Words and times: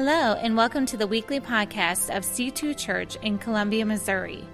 Hello, 0.00 0.34
and 0.34 0.56
welcome 0.56 0.86
to 0.86 0.96
the 0.96 1.08
weekly 1.08 1.40
podcast 1.40 2.16
of 2.16 2.22
C2 2.22 2.78
Church 2.78 3.16
in 3.16 3.36
Columbia, 3.36 3.84
Missouri. 3.84 4.46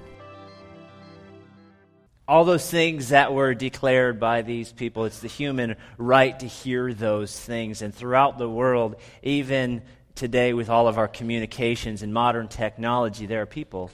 All 2.26 2.46
those 2.46 2.70
things 2.70 3.10
that 3.10 3.34
were 3.34 3.52
declared 3.52 4.18
by 4.18 4.40
these 4.40 4.72
people, 4.72 5.04
it's 5.04 5.20
the 5.20 5.28
human 5.28 5.76
right 5.98 6.40
to 6.40 6.46
hear 6.46 6.94
those 6.94 7.38
things. 7.38 7.82
And 7.82 7.94
throughout 7.94 8.38
the 8.38 8.48
world, 8.48 8.96
even 9.22 9.82
today 10.14 10.54
with 10.54 10.70
all 10.70 10.88
of 10.88 10.96
our 10.96 11.08
communications 11.08 12.02
and 12.02 12.14
modern 12.14 12.48
technology, 12.48 13.26
there 13.26 13.42
are 13.42 13.46
people 13.46 13.90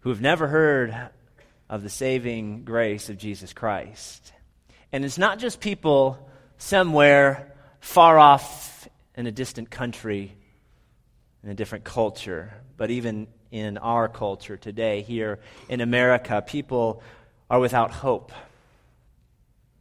who 0.00 0.10
have 0.10 0.20
never 0.20 0.46
heard 0.46 0.94
of 1.70 1.82
the 1.82 1.88
saving 1.88 2.64
grace 2.64 3.08
of 3.08 3.16
Jesus 3.16 3.54
Christ. 3.54 4.34
And 4.92 5.06
it's 5.06 5.16
not 5.16 5.38
just 5.38 5.58
people 5.58 6.18
somewhere 6.58 7.50
far 7.80 8.18
off 8.18 8.86
in 9.16 9.26
a 9.26 9.32
distant 9.32 9.70
country, 9.70 10.36
in 11.42 11.50
a 11.50 11.54
different 11.54 11.84
culture, 11.84 12.52
but 12.76 12.90
even 12.90 13.26
in 13.50 13.78
our 13.78 14.08
culture 14.08 14.56
today, 14.56 15.02
here 15.02 15.40
in 15.68 15.80
America, 15.80 16.42
people 16.46 17.02
are 17.48 17.58
without 17.58 17.90
hope. 17.90 18.32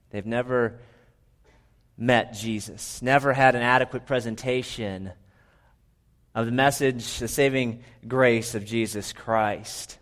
They've 0.09 0.25
never 0.25 0.79
met 1.97 2.33
Jesus, 2.33 3.01
never 3.01 3.33
had 3.33 3.55
an 3.55 3.61
adequate 3.61 4.05
presentation 4.05 5.11
of 6.33 6.45
the 6.45 6.51
message, 6.51 7.19
the 7.19 7.27
saving 7.27 7.83
grace 8.07 8.55
of 8.55 8.65
Jesus 8.65 9.11
Christ. 9.13 9.97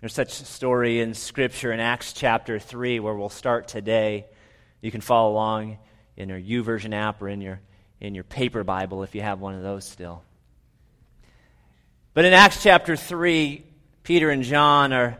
There's 0.00 0.14
such 0.14 0.40
a 0.40 0.44
story 0.46 1.00
in 1.00 1.12
Scripture 1.12 1.72
in 1.72 1.80
Acts 1.80 2.14
chapter 2.14 2.58
3 2.58 3.00
where 3.00 3.14
we'll 3.14 3.28
start 3.28 3.68
today. 3.68 4.26
You 4.80 4.90
can 4.90 5.02
follow 5.02 5.32
along 5.32 5.76
in 6.16 6.30
your 6.30 6.40
YouVersion 6.40 6.94
app 6.94 7.20
or 7.20 7.28
in 7.28 7.42
your, 7.42 7.60
in 8.00 8.14
your 8.14 8.24
paper 8.24 8.64
Bible 8.64 9.02
if 9.02 9.14
you 9.14 9.20
have 9.20 9.40
one 9.40 9.54
of 9.54 9.62
those 9.62 9.84
still. 9.84 10.22
But 12.12 12.24
in 12.24 12.32
Acts 12.32 12.62
chapter 12.62 12.96
3, 12.96 13.62
Peter 14.02 14.30
and 14.30 14.42
John 14.42 14.92
are 14.92 15.16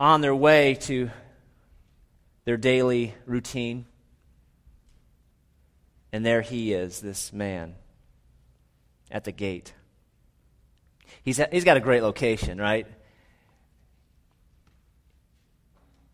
on 0.00 0.22
their 0.22 0.34
way 0.34 0.74
to 0.82 1.10
their 2.46 2.56
daily 2.56 3.14
routine. 3.26 3.84
And 6.12 6.24
there 6.24 6.40
he 6.40 6.72
is, 6.72 7.00
this 7.00 7.30
man, 7.30 7.74
at 9.10 9.24
the 9.24 9.32
gate. 9.32 9.74
He's, 11.22 11.40
he's 11.52 11.64
got 11.64 11.76
a 11.76 11.80
great 11.80 12.02
location, 12.02 12.58
right? 12.58 12.86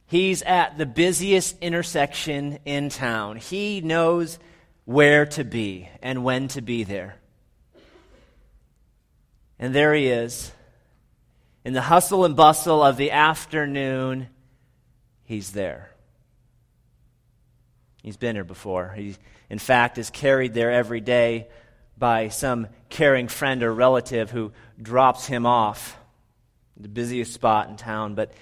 He's 0.07 0.43
at 0.43 0.77
the 0.77 0.87
busiest 0.87 1.57
intersection 1.61 2.59
in 2.65 2.89
town. 2.89 3.37
He 3.37 3.81
knows 3.81 4.41
where 4.87 5.25
to 5.27 5.45
be 5.45 5.89
and 6.03 6.25
when 6.25 6.49
to 6.49 6.61
be 6.63 6.83
there. 6.83 7.22
And 9.63 9.73
there 9.73 9.95
he 9.95 10.09
is. 10.09 10.51
In 11.65 11.73
the 11.73 11.83
hustle 11.83 12.25
and 12.25 12.35
bustle 12.35 12.83
of 12.83 12.97
the 12.97 13.13
afternoon, 13.13 14.27
he's 15.23 15.53
there. 15.53 15.93
He's 18.03 18.17
been 18.17 18.35
here 18.35 18.43
before. 18.43 18.93
He, 18.97 19.15
in 19.49 19.61
fact, 19.61 19.99
is 19.99 20.11
carried 20.11 20.53
there 20.53 20.73
every 20.73 21.01
day 21.01 21.47
by 21.97 22.29
some 22.31 22.67
caring 22.89 23.29
friend 23.29 23.63
or 23.63 23.73
relative 23.73 24.33
who 24.33 24.51
drops 24.83 25.27
him 25.29 25.47
off 25.47 25.97
the 26.77 26.89
busiest 26.89 27.33
spot 27.33 27.69
in 27.69 27.77
town. 27.77 28.17
But 28.17 28.33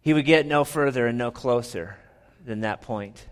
he 0.00 0.14
would 0.14 0.24
get 0.24 0.46
no 0.46 0.62
further 0.62 1.08
and 1.08 1.18
no 1.18 1.32
closer 1.32 1.96
than 2.44 2.60
that 2.60 2.82
point. 2.82 3.26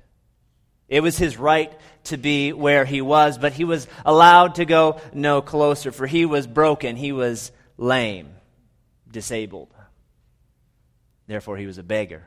It 0.89 1.00
was 1.00 1.19
his 1.19 1.36
right 1.36 1.72
to 2.05 2.17
be 2.17 2.53
where 2.53 2.84
he 2.84 3.03
was, 3.03 3.36
but 3.36 3.53
he 3.53 3.64
was 3.64 3.86
allowed 4.06 4.55
to 4.56 4.64
go 4.64 5.00
no 5.12 5.42
closer, 5.42 5.92
for 5.92 6.06
he 6.06 6.25
was 6.25 6.47
broken, 6.47 6.97
he 6.97 7.12
was 7.12 7.53
lame, 7.77 8.31
disabled. 9.10 9.72
Therefore, 11.27 11.59
he 11.59 11.66
was 11.66 11.77
a 11.77 11.82
beggar. 11.82 12.25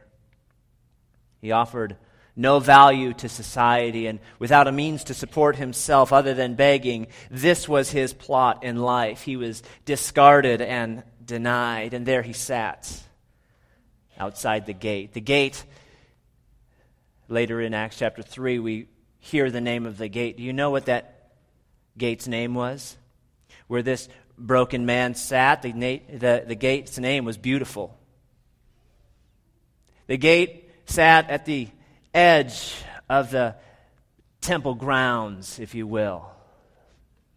He 1.39 1.51
offered 1.51 1.97
no 2.35 2.59
value 2.59 3.13
to 3.15 3.27
society, 3.27 4.05
and 4.05 4.19
without 4.37 4.67
a 4.67 4.71
means 4.71 5.05
to 5.05 5.13
support 5.13 5.55
himself 5.55 6.13
other 6.13 6.35
than 6.35 6.55
begging, 6.55 7.07
this 7.29 7.67
was 7.67 7.89
his 7.89 8.13
plot 8.13 8.63
in 8.63 8.77
life. 8.77 9.23
He 9.23 9.37
was 9.37 9.63
discarded 9.85 10.61
and 10.61 11.03
denied, 11.25 11.93
and 11.95 12.05
there 12.05 12.21
he 12.21 12.33
sat 12.33 13.03
outside 14.19 14.67
the 14.67 14.73
gate. 14.73 15.13
The 15.13 15.21
gate, 15.21 15.65
later 17.31 17.61
in 17.61 17.73
Acts 17.73 17.97
chapter 17.97 18.21
3, 18.21 18.59
we 18.59 18.87
hear 19.19 19.49
the 19.49 19.61
name 19.61 19.85
of 19.85 19.97
the 19.97 20.09
gate. 20.09 20.37
Do 20.37 20.43
you 20.43 20.53
know 20.53 20.69
what 20.69 20.85
that 20.85 21.31
gate's 21.97 22.27
name 22.27 22.53
was? 22.53 22.97
Where 23.67 23.81
this 23.81 24.09
broken 24.37 24.85
man 24.85 25.15
sat, 25.15 25.61
the, 25.61 25.71
the, 25.71 26.43
the 26.45 26.55
gate's 26.55 26.97
name 26.99 27.25
was 27.25 27.37
Beautiful. 27.37 27.97
The 30.07 30.17
gate 30.17 30.69
sat 30.87 31.29
at 31.29 31.45
the 31.45 31.69
edge 32.13 32.75
of 33.09 33.31
the 33.31 33.55
temple 34.41 34.75
grounds, 34.75 35.57
if 35.59 35.73
you 35.73 35.87
will, 35.87 36.29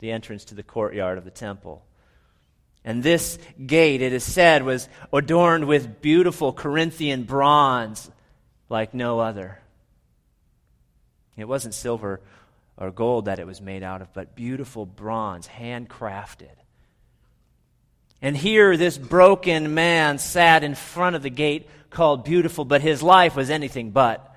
the 0.00 0.10
entrance 0.10 0.46
to 0.46 0.56
the 0.56 0.64
courtyard 0.64 1.18
of 1.18 1.24
the 1.24 1.30
temple. 1.30 1.84
And 2.84 3.02
this 3.02 3.38
gate, 3.64 4.02
it 4.02 4.12
is 4.12 4.24
said, 4.24 4.64
was 4.64 4.88
adorned 5.12 5.66
with 5.66 6.02
beautiful 6.02 6.52
Corinthian 6.52 7.22
bronze 7.22 8.10
like 8.68 8.92
no 8.92 9.20
other. 9.20 9.60
It 11.36 11.48
wasn't 11.48 11.74
silver 11.74 12.20
or 12.76 12.90
gold 12.90 13.26
that 13.26 13.38
it 13.38 13.46
was 13.46 13.60
made 13.60 13.82
out 13.82 14.02
of, 14.02 14.12
but 14.12 14.34
beautiful 14.34 14.86
bronze, 14.86 15.48
handcrafted. 15.48 16.54
And 18.22 18.36
here, 18.36 18.76
this 18.76 18.96
broken 18.96 19.74
man 19.74 20.18
sat 20.18 20.64
in 20.64 20.74
front 20.74 21.16
of 21.16 21.22
the 21.22 21.30
gate 21.30 21.68
called 21.90 22.24
Beautiful, 22.24 22.64
but 22.64 22.80
his 22.80 23.02
life 23.02 23.36
was 23.36 23.50
anything 23.50 23.90
but 23.90 24.34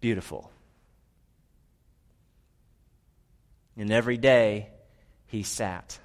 beautiful. 0.00 0.50
And 3.76 3.90
every 3.90 4.18
day, 4.18 4.68
he 5.26 5.42
sat. 5.42 5.98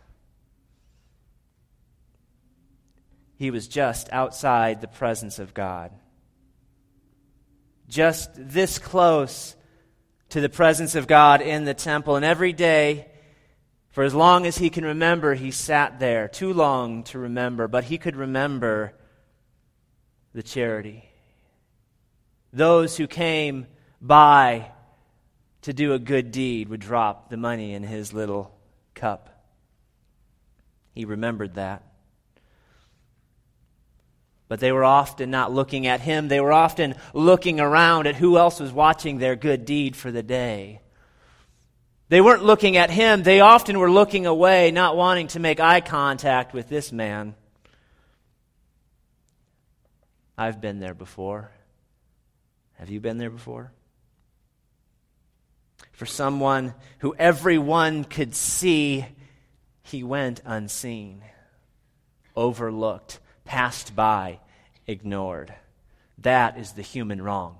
he 3.40 3.52
was 3.52 3.70
just 3.70 4.12
outside 4.12 4.82
the 4.82 4.88
presence 4.88 5.40
of 5.40 5.54
God. 5.54 5.92
Just 7.88 8.30
this 8.36 8.78
close 8.78 9.56
to 10.30 10.42
the 10.42 10.50
presence 10.50 10.96
of 10.96 11.08
God 11.08 11.42
in 11.42 11.66
the 11.66 11.74
temple. 11.74 12.16
And 12.16 12.26
every 12.26 12.54
day, 12.54 13.08
for 13.92 14.04
as 14.04 14.14
long 14.14 14.46
as 14.46 14.58
he 14.58 14.70
can 14.70 14.86
remember, 14.86 15.34
he 15.34 15.52
sat 15.52 16.00
there. 16.00 16.28
Too 16.28 16.54
long 16.54 17.04
to 17.06 17.20
remember, 17.20 17.68
but 17.68 17.86
he 17.86 17.98
could 17.98 18.16
remember 18.16 18.94
the 20.34 20.44
charity. 20.44 21.06
Those 22.54 22.98
who 22.98 23.08
came 23.08 23.68
by 24.02 24.72
to 25.64 25.74
do 25.74 25.94
a 25.94 26.00
good 26.00 26.32
deed 26.32 26.70
would 26.70 26.80
drop 26.80 27.30
the 27.30 27.38
money 27.38 27.74
in 27.74 27.84
his 27.84 28.14
little 28.14 28.56
cup. 28.94 29.30
He 30.94 31.06
remembered 31.06 31.56
that. 31.56 31.84
But 34.50 34.60
they 34.60 34.72
were 34.72 34.84
often 34.84 35.30
not 35.30 35.54
looking 35.54 35.86
at 35.86 36.02
him. 36.02 36.28
They 36.28 36.42
were 36.42 36.52
often 36.52 36.96
looking 37.14 37.60
around 37.60 38.08
at 38.08 38.16
who 38.16 38.38
else 38.38 38.60
was 38.60 38.74
watching 38.74 39.20
their 39.20 39.36
good 39.36 39.64
deed 39.64 39.96
for 39.96 40.12
the 40.12 40.24
day. 40.24 40.82
They 42.10 42.20
weren't 42.20 42.44
looking 42.44 42.76
at 42.76 42.90
him. 42.90 43.22
They 43.22 43.42
often 43.42 43.78
were 43.78 43.92
looking 43.92 44.26
away, 44.26 44.72
not 44.72 44.98
wanting 44.98 45.28
to 45.28 45.40
make 45.40 45.60
eye 45.60 45.82
contact 45.82 46.52
with 46.52 46.68
this 46.68 46.92
man. 46.92 47.36
I've 50.36 50.60
been 50.60 50.80
there 50.80 50.96
before. 50.96 51.52
Have 52.80 52.90
you 52.90 53.00
been 53.00 53.20
there 53.20 53.30
before? 53.30 53.72
For 55.92 56.08
someone 56.08 56.74
who 57.00 57.14
everyone 57.20 58.04
could 58.04 58.34
see, 58.34 59.06
he 59.84 60.04
went 60.04 60.42
unseen, 60.44 61.22
overlooked 62.36 63.20
passed 63.50 63.96
by, 63.96 64.40
ignored. 64.86 65.52
That 66.20 66.60
is 66.60 66.74
the 66.74 66.84
human 66.84 67.20
wrong. 67.20 67.58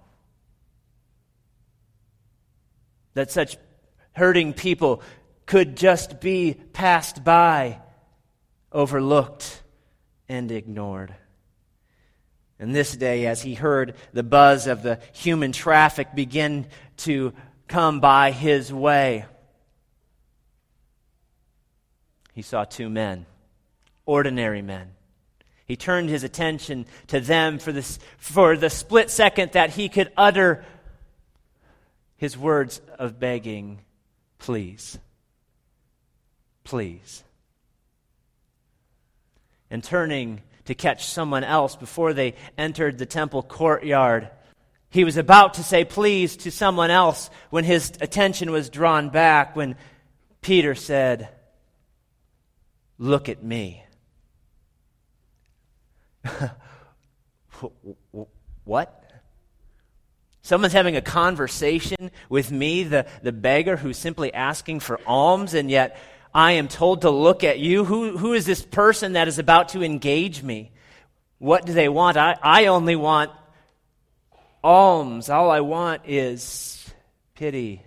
That 3.16 3.32
such 3.32 3.58
hurting 4.12 4.54
people 4.54 5.02
could 5.48 5.76
just 5.76 6.22
be 6.22 6.54
passed 6.74 7.24
by, 7.24 7.80
overlooked, 8.72 9.64
and 10.30 10.52
ignored. 10.52 11.16
And 12.60 12.76
this 12.76 12.96
day, 12.96 13.26
as 13.26 13.42
he 13.42 13.56
heard 13.56 13.96
the 14.14 14.22
buzz 14.22 14.68
of 14.68 14.84
the 14.84 15.00
human 15.14 15.52
traffic 15.52 16.14
begin 16.14 16.68
to 16.98 17.34
come 17.68 18.00
by 18.00 18.30
his 18.30 18.72
way, 18.72 19.26
he 22.36 22.44
saw 22.44 22.64
two 22.64 22.92
men, 22.92 23.26
ordinary 24.06 24.62
men, 24.62 24.92
he 25.70 25.76
turned 25.76 26.10
his 26.10 26.24
attention 26.24 26.88
to 27.08 27.20
them 27.20 27.60
for, 27.60 27.72
this, 27.72 28.00
for 28.18 28.58
the 28.58 28.72
split 28.72 29.12
second 29.12 29.52
that 29.52 29.70
he 29.70 29.88
could 29.88 30.12
utter 30.18 30.66
his 32.18 32.36
words 32.36 32.82
of 32.98 33.20
begging 33.20 33.80
Please. 34.40 34.98
Please. 36.64 37.24
And 39.70 39.84
turning 39.84 40.42
to 40.66 40.74
catch 40.74 41.06
someone 41.06 41.44
else 41.44 41.76
before 41.76 42.14
they 42.14 42.34
entered 42.58 42.98
the 42.98 43.06
temple 43.06 43.44
courtyard, 43.44 44.30
he 44.90 45.04
was 45.04 45.18
about 45.18 45.56
to 45.56 45.64
say 45.64 45.86
please 45.86 46.38
to 46.38 46.52
someone 46.52 46.90
else 46.90 47.30
when 47.52 47.64
his 47.64 47.92
attention 48.02 48.50
was 48.50 48.70
drawn 48.70 49.10
back, 49.10 49.56
when 49.56 49.76
Peter 50.42 50.74
said, 50.74 51.30
Look 52.98 53.30
at 53.30 53.44
me. 53.44 53.84
what? 58.64 59.04
Someone's 60.42 60.74
having 60.74 60.96
a 60.96 61.02
conversation 61.02 62.12
with 62.30 62.52
me, 62.52 62.84
the, 62.84 63.06
the 63.22 63.32
beggar 63.32 63.78
who's 63.78 63.98
simply 63.98 64.34
asking 64.34 64.80
for 64.80 65.00
alms, 65.06 65.54
and 65.54 65.70
yet 65.70 65.98
I 66.34 66.54
am 66.54 66.68
told 66.68 67.02
to 67.02 67.10
look 67.10 67.44
at 67.44 67.60
you. 67.60 67.86
Who, 67.86 68.18
who 68.18 68.34
is 68.34 68.46
this 68.46 68.64
person 68.64 69.14
that 69.14 69.28
is 69.28 69.40
about 69.40 69.70
to 69.70 69.84
engage 69.84 70.42
me? 70.42 70.72
What 71.38 71.66
do 71.66 71.74
they 71.74 71.90
want? 71.90 72.18
I, 72.18 72.38
I 72.42 72.66
only 72.68 72.96
want 72.96 73.32
alms. 74.64 75.30
All 75.30 75.52
I 75.52 75.62
want 75.62 76.04
is 76.06 76.90
pity. 77.36 77.84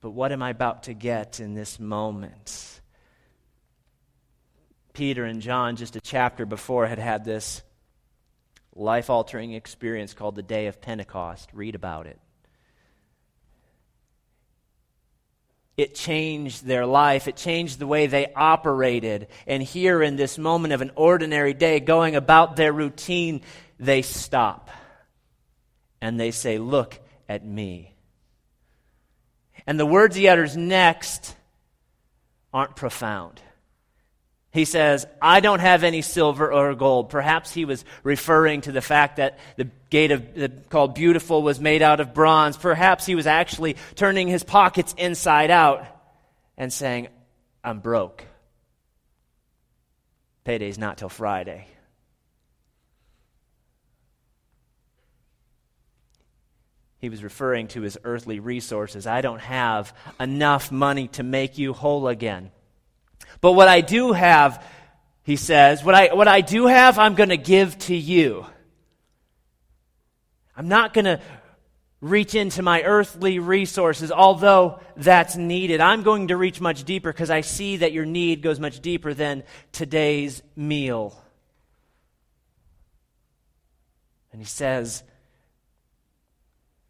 But 0.00 0.10
what 0.10 0.32
am 0.32 0.42
I 0.42 0.50
about 0.50 0.84
to 0.84 0.94
get 0.94 1.40
in 1.40 1.54
this 1.54 1.80
moment? 1.80 2.77
Peter 4.98 5.24
and 5.24 5.40
John, 5.40 5.76
just 5.76 5.94
a 5.94 6.00
chapter 6.00 6.44
before, 6.44 6.84
had 6.84 6.98
had 6.98 7.24
this 7.24 7.62
life 8.74 9.10
altering 9.10 9.52
experience 9.52 10.12
called 10.12 10.34
the 10.34 10.42
Day 10.42 10.66
of 10.66 10.80
Pentecost. 10.80 11.50
Read 11.52 11.76
about 11.76 12.08
it. 12.08 12.18
It 15.76 15.94
changed 15.94 16.64
their 16.66 16.84
life. 16.84 17.28
It 17.28 17.36
changed 17.36 17.78
the 17.78 17.86
way 17.86 18.08
they 18.08 18.32
operated. 18.34 19.28
And 19.46 19.62
here, 19.62 20.02
in 20.02 20.16
this 20.16 20.36
moment 20.36 20.74
of 20.74 20.80
an 20.80 20.90
ordinary 20.96 21.54
day, 21.54 21.78
going 21.78 22.16
about 22.16 22.56
their 22.56 22.72
routine, 22.72 23.42
they 23.78 24.02
stop 24.02 24.68
and 26.00 26.18
they 26.18 26.32
say, 26.32 26.58
Look 26.58 26.98
at 27.28 27.46
me. 27.46 27.94
And 29.64 29.78
the 29.78 29.86
words 29.86 30.16
he 30.16 30.26
utters 30.26 30.56
next 30.56 31.36
aren't 32.52 32.74
profound. 32.74 33.40
He 34.58 34.64
says, 34.64 35.06
I 35.22 35.38
don't 35.38 35.60
have 35.60 35.84
any 35.84 36.02
silver 36.02 36.52
or 36.52 36.74
gold. 36.74 37.10
Perhaps 37.10 37.52
he 37.54 37.64
was 37.64 37.84
referring 38.02 38.62
to 38.62 38.72
the 38.72 38.80
fact 38.80 39.18
that 39.18 39.38
the 39.54 39.70
gate 39.88 40.10
of, 40.10 40.34
the, 40.34 40.48
called 40.48 40.96
Beautiful 40.96 41.44
was 41.44 41.60
made 41.60 41.80
out 41.80 42.00
of 42.00 42.12
bronze. 42.12 42.56
Perhaps 42.56 43.06
he 43.06 43.14
was 43.14 43.28
actually 43.28 43.76
turning 43.94 44.26
his 44.26 44.42
pockets 44.42 44.96
inside 44.98 45.52
out 45.52 45.86
and 46.56 46.72
saying, 46.72 47.06
I'm 47.62 47.78
broke. 47.78 48.24
Payday's 50.42 50.76
not 50.76 50.98
till 50.98 51.08
Friday. 51.08 51.68
He 56.98 57.10
was 57.10 57.22
referring 57.22 57.68
to 57.68 57.82
his 57.82 57.96
earthly 58.02 58.40
resources. 58.40 59.06
I 59.06 59.20
don't 59.20 59.38
have 59.38 59.94
enough 60.18 60.72
money 60.72 61.06
to 61.08 61.22
make 61.22 61.58
you 61.58 61.74
whole 61.74 62.08
again. 62.08 62.50
But 63.40 63.52
what 63.52 63.68
I 63.68 63.80
do 63.80 64.12
have, 64.12 64.64
he 65.22 65.36
says, 65.36 65.84
what 65.84 65.94
I, 65.94 66.14
what 66.14 66.28
I 66.28 66.40
do 66.40 66.66
have, 66.66 66.98
I'm 66.98 67.14
going 67.14 67.28
to 67.28 67.36
give 67.36 67.78
to 67.80 67.96
you. 67.96 68.46
I'm 70.56 70.68
not 70.68 70.92
going 70.92 71.04
to 71.04 71.20
reach 72.00 72.34
into 72.34 72.62
my 72.62 72.82
earthly 72.82 73.38
resources, 73.38 74.12
although 74.12 74.80
that's 74.96 75.36
needed. 75.36 75.80
I'm 75.80 76.02
going 76.02 76.28
to 76.28 76.36
reach 76.36 76.60
much 76.60 76.84
deeper 76.84 77.12
because 77.12 77.30
I 77.30 77.40
see 77.40 77.78
that 77.78 77.92
your 77.92 78.04
need 78.04 78.42
goes 78.42 78.60
much 78.60 78.80
deeper 78.80 79.14
than 79.14 79.44
today's 79.72 80.42
meal. 80.56 81.20
And 84.32 84.40
he 84.40 84.46
says, 84.46 85.02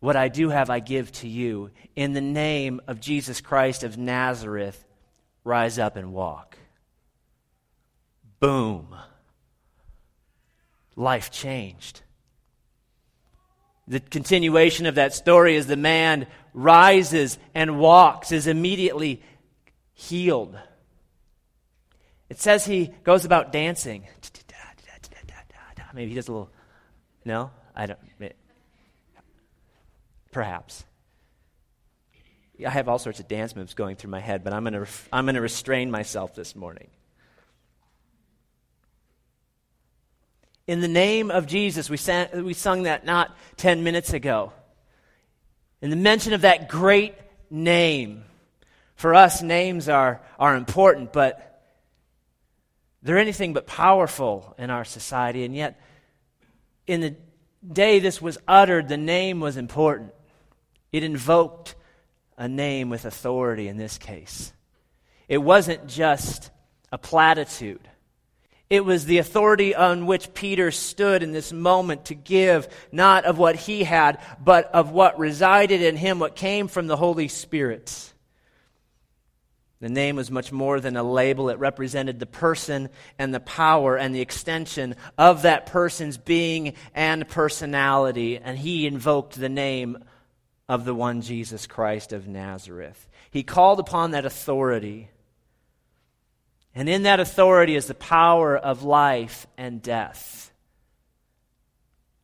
What 0.00 0.16
I 0.16 0.28
do 0.28 0.50
have, 0.50 0.68
I 0.70 0.80
give 0.80 1.10
to 1.12 1.28
you. 1.28 1.70
In 1.96 2.12
the 2.12 2.20
name 2.20 2.80
of 2.86 3.00
Jesus 3.00 3.40
Christ 3.40 3.84
of 3.84 3.96
Nazareth, 3.96 4.84
rise 5.48 5.78
up 5.78 5.96
and 5.96 6.12
walk. 6.12 6.56
Boom. 8.38 8.94
Life 10.94 11.30
changed. 11.30 12.02
The 13.88 14.00
continuation 14.00 14.86
of 14.86 14.96
that 14.96 15.14
story 15.14 15.56
is 15.56 15.66
the 15.66 15.76
man 15.76 16.26
rises 16.52 17.38
and 17.54 17.78
walks, 17.78 18.30
is 18.30 18.46
immediately 18.46 19.22
healed. 19.94 20.56
It 22.28 22.38
says 22.38 22.66
he 22.66 22.90
goes 23.02 23.24
about 23.24 23.50
dancing. 23.50 24.06
Maybe 25.94 26.10
he 26.10 26.14
does 26.14 26.28
a 26.28 26.32
little. 26.32 26.50
No? 27.24 27.50
I 27.74 27.86
don't. 27.86 27.98
Perhaps. 30.30 30.84
I 32.66 32.70
have 32.70 32.88
all 32.88 32.98
sorts 32.98 33.20
of 33.20 33.28
dance 33.28 33.54
moves 33.54 33.74
going 33.74 33.96
through 33.96 34.10
my 34.10 34.20
head, 34.20 34.42
but 34.42 34.52
I'm 34.52 34.64
going 34.64 34.72
to 34.72 34.86
I'm 35.12 35.26
going 35.26 35.36
to 35.36 35.40
restrain 35.40 35.90
myself 35.90 36.34
this 36.34 36.56
morning. 36.56 36.88
In 40.66 40.80
the 40.80 40.88
name 40.88 41.30
of 41.30 41.46
Jesus, 41.46 41.88
we, 41.88 41.96
sang, 41.96 42.44
we 42.44 42.52
sung 42.52 42.82
that 42.82 43.06
not 43.06 43.34
10 43.56 43.84
minutes 43.84 44.12
ago. 44.12 44.52
In 45.80 45.88
the 45.88 45.96
mention 45.96 46.34
of 46.34 46.42
that 46.42 46.68
great 46.68 47.14
name, 47.48 48.24
for 48.94 49.14
us, 49.14 49.40
names 49.40 49.88
are, 49.88 50.20
are 50.38 50.56
important, 50.56 51.10
but 51.10 51.62
they're 53.02 53.16
anything 53.16 53.54
but 53.54 53.66
powerful 53.66 54.54
in 54.58 54.68
our 54.68 54.84
society. 54.84 55.44
And 55.44 55.56
yet, 55.56 55.80
in 56.86 57.00
the 57.00 57.16
day 57.66 57.98
this 57.98 58.20
was 58.20 58.36
uttered, 58.46 58.88
the 58.88 58.98
name 58.98 59.40
was 59.40 59.56
important. 59.56 60.12
It 60.92 61.02
invoked 61.02 61.76
a 62.38 62.48
name 62.48 62.88
with 62.88 63.04
authority 63.04 63.68
in 63.68 63.76
this 63.76 63.98
case. 63.98 64.52
It 65.28 65.38
wasn't 65.38 65.88
just 65.88 66.50
a 66.90 66.96
platitude. 66.96 67.86
It 68.70 68.84
was 68.84 69.06
the 69.06 69.18
authority 69.18 69.74
on 69.74 70.06
which 70.06 70.32
Peter 70.34 70.70
stood 70.70 71.22
in 71.22 71.32
this 71.32 71.52
moment 71.52 72.06
to 72.06 72.14
give 72.14 72.68
not 72.92 73.24
of 73.24 73.38
what 73.38 73.56
he 73.56 73.82
had, 73.82 74.20
but 74.42 74.66
of 74.74 74.90
what 74.92 75.18
resided 75.18 75.82
in 75.82 75.96
him, 75.96 76.18
what 76.18 76.36
came 76.36 76.68
from 76.68 76.86
the 76.86 76.96
Holy 76.96 77.28
Spirit. 77.28 78.12
The 79.80 79.88
name 79.88 80.16
was 80.16 80.30
much 80.30 80.50
more 80.52 80.80
than 80.80 80.96
a 80.96 81.02
label. 81.02 81.50
It 81.50 81.58
represented 81.58 82.18
the 82.18 82.26
person 82.26 82.88
and 83.18 83.32
the 83.32 83.40
power 83.40 83.96
and 83.96 84.14
the 84.14 84.20
extension 84.20 84.96
of 85.16 85.42
that 85.42 85.66
person's 85.66 86.18
being 86.18 86.74
and 86.94 87.28
personality. 87.28 88.38
And 88.38 88.58
he 88.58 88.86
invoked 88.86 89.38
the 89.38 89.48
name 89.48 89.98
of 90.68 90.84
the 90.84 90.94
one 90.94 91.22
Jesus 91.22 91.66
Christ 91.66 92.12
of 92.12 92.28
Nazareth. 92.28 93.08
He 93.30 93.42
called 93.42 93.80
upon 93.80 94.10
that 94.10 94.26
authority. 94.26 95.10
And 96.74 96.88
in 96.88 97.04
that 97.04 97.20
authority 97.20 97.74
is 97.74 97.86
the 97.86 97.94
power 97.94 98.56
of 98.56 98.82
life 98.82 99.46
and 99.56 99.80
death 99.80 100.52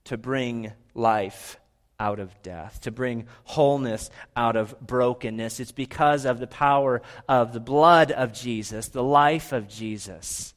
to 0.05 0.19
bring 0.19 0.73
life 0.95 1.59
out 1.99 2.19
of 2.19 2.43
death, 2.43 2.81
to 2.83 2.91
bring 2.91 3.27
wholeness 3.45 4.11
out 4.37 4.57
of 4.57 4.79
brokenness. 4.81 5.61
It's 5.61 5.73
because 5.73 6.25
of 6.25 6.39
the 6.39 6.47
power 6.47 7.03
of 7.29 7.53
the 7.53 7.61
blood 7.61 8.13
of 8.13 8.33
Jesus, 8.33 8.89
the 8.89 9.03
life 9.03 9.53
of 9.53 9.69
Jesus. 9.69 10.55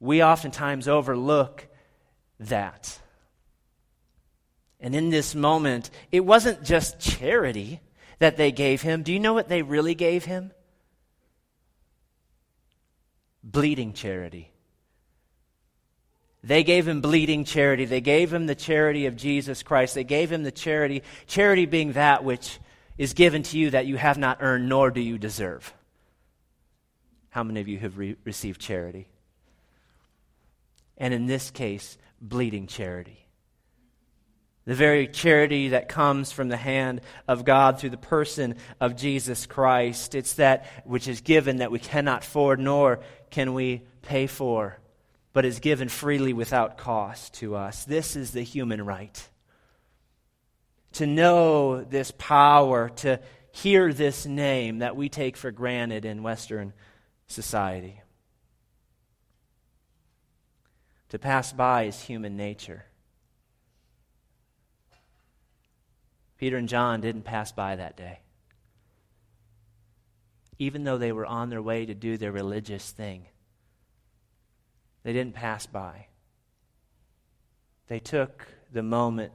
We 0.00 0.22
oftentimes 0.22 0.88
overlook 0.88 1.66
that. 2.40 2.98
And 4.82 4.96
in 4.96 5.10
this 5.10 5.34
moment, 5.36 5.90
it 6.10 6.26
wasn't 6.26 6.64
just 6.64 6.98
charity 6.98 7.80
that 8.18 8.36
they 8.36 8.50
gave 8.50 8.82
him. 8.82 9.04
Do 9.04 9.12
you 9.12 9.20
know 9.20 9.32
what 9.32 9.48
they 9.48 9.62
really 9.62 9.94
gave 9.94 10.24
him? 10.24 10.50
Bleeding 13.44 13.92
charity. 13.92 14.50
They 16.42 16.64
gave 16.64 16.88
him 16.88 17.00
bleeding 17.00 17.44
charity. 17.44 17.84
They 17.84 18.00
gave 18.00 18.32
him 18.32 18.46
the 18.46 18.56
charity 18.56 19.06
of 19.06 19.14
Jesus 19.14 19.62
Christ. 19.62 19.94
They 19.94 20.02
gave 20.02 20.32
him 20.32 20.42
the 20.42 20.50
charity, 20.50 21.04
charity 21.28 21.66
being 21.66 21.92
that 21.92 22.24
which 22.24 22.58
is 22.98 23.14
given 23.14 23.44
to 23.44 23.58
you 23.58 23.70
that 23.70 23.86
you 23.86 23.96
have 23.96 24.18
not 24.18 24.38
earned 24.40 24.68
nor 24.68 24.90
do 24.90 25.00
you 25.00 25.16
deserve. 25.16 25.72
How 27.30 27.44
many 27.44 27.60
of 27.60 27.68
you 27.68 27.78
have 27.78 27.96
re- 27.96 28.16
received 28.24 28.60
charity? 28.60 29.06
And 30.98 31.14
in 31.14 31.26
this 31.26 31.52
case, 31.52 31.96
bleeding 32.20 32.66
charity 32.66 33.21
the 34.64 34.74
very 34.74 35.08
charity 35.08 35.68
that 35.68 35.88
comes 35.88 36.30
from 36.30 36.48
the 36.48 36.56
hand 36.56 37.00
of 37.26 37.44
God 37.44 37.78
through 37.78 37.90
the 37.90 37.96
person 37.96 38.56
of 38.80 38.96
Jesus 38.96 39.46
Christ. 39.46 40.14
It's 40.14 40.34
that 40.34 40.66
which 40.84 41.08
is 41.08 41.20
given 41.20 41.56
that 41.56 41.72
we 41.72 41.78
cannot 41.78 42.22
afford 42.24 42.60
nor 42.60 43.00
can 43.30 43.54
we 43.54 43.82
pay 44.02 44.26
for, 44.26 44.78
but 45.32 45.44
is 45.44 45.58
given 45.58 45.88
freely 45.88 46.32
without 46.32 46.78
cost 46.78 47.34
to 47.34 47.56
us. 47.56 47.84
This 47.84 48.14
is 48.14 48.30
the 48.30 48.42
human 48.42 48.84
right. 48.84 49.28
To 50.94 51.06
know 51.06 51.82
this 51.82 52.12
power, 52.16 52.90
to 52.96 53.18
hear 53.50 53.92
this 53.92 54.26
name 54.26 54.78
that 54.78 54.94
we 54.94 55.08
take 55.08 55.36
for 55.36 55.50
granted 55.50 56.04
in 56.04 56.22
Western 56.22 56.72
society. 57.26 58.00
To 61.08 61.18
pass 61.18 61.52
by 61.52 61.84
is 61.84 62.00
human 62.00 62.36
nature. 62.36 62.84
Peter 66.42 66.56
and 66.56 66.68
John 66.68 67.00
didn't 67.00 67.22
pass 67.22 67.52
by 67.52 67.76
that 67.76 67.96
day. 67.96 68.18
Even 70.58 70.82
though 70.82 70.98
they 70.98 71.12
were 71.12 71.24
on 71.24 71.50
their 71.50 71.62
way 71.62 71.86
to 71.86 71.94
do 71.94 72.16
their 72.16 72.32
religious 72.32 72.90
thing, 72.90 73.28
they 75.04 75.12
didn't 75.12 75.34
pass 75.34 75.66
by. 75.66 76.06
They 77.86 78.00
took 78.00 78.44
the 78.72 78.82
moment 78.82 79.32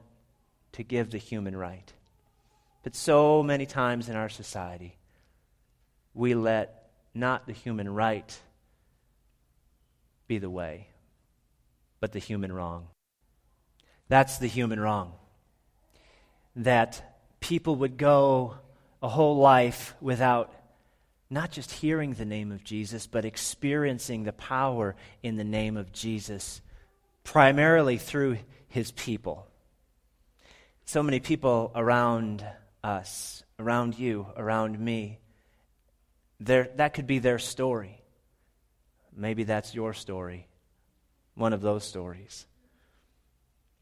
to 0.72 0.82
give 0.82 1.10
the 1.10 1.16
human 1.16 1.56
right. 1.56 1.90
But 2.82 2.94
so 2.94 3.42
many 3.42 3.64
times 3.64 4.10
in 4.10 4.14
our 4.14 4.28
society, 4.28 4.98
we 6.12 6.34
let 6.34 6.90
not 7.14 7.46
the 7.46 7.54
human 7.54 7.88
right 7.88 8.38
be 10.26 10.36
the 10.36 10.50
way, 10.50 10.88
but 12.00 12.12
the 12.12 12.18
human 12.18 12.52
wrong. 12.52 12.88
That's 14.08 14.36
the 14.36 14.46
human 14.46 14.78
wrong. 14.78 15.17
That 16.58 17.20
people 17.40 17.76
would 17.76 17.96
go 17.96 18.54
a 19.02 19.08
whole 19.08 19.38
life 19.38 19.94
without 20.00 20.54
not 21.30 21.50
just 21.50 21.70
hearing 21.70 22.14
the 22.14 22.24
name 22.24 22.52
of 22.52 22.64
Jesus, 22.64 23.06
but 23.06 23.24
experiencing 23.24 24.24
the 24.24 24.32
power 24.32 24.96
in 25.22 25.36
the 25.36 25.44
name 25.44 25.76
of 25.76 25.92
Jesus, 25.92 26.60
primarily 27.22 27.98
through 27.98 28.38
his 28.68 28.90
people. 28.92 29.46
So 30.86 31.02
many 31.02 31.20
people 31.20 31.70
around 31.74 32.44
us, 32.82 33.42
around 33.58 33.98
you, 33.98 34.26
around 34.36 34.78
me, 34.78 35.18
that 36.40 36.94
could 36.94 37.06
be 37.06 37.18
their 37.18 37.38
story. 37.38 38.00
Maybe 39.14 39.44
that's 39.44 39.74
your 39.74 39.92
story, 39.92 40.46
one 41.34 41.52
of 41.52 41.60
those 41.60 41.84
stories. 41.84 42.46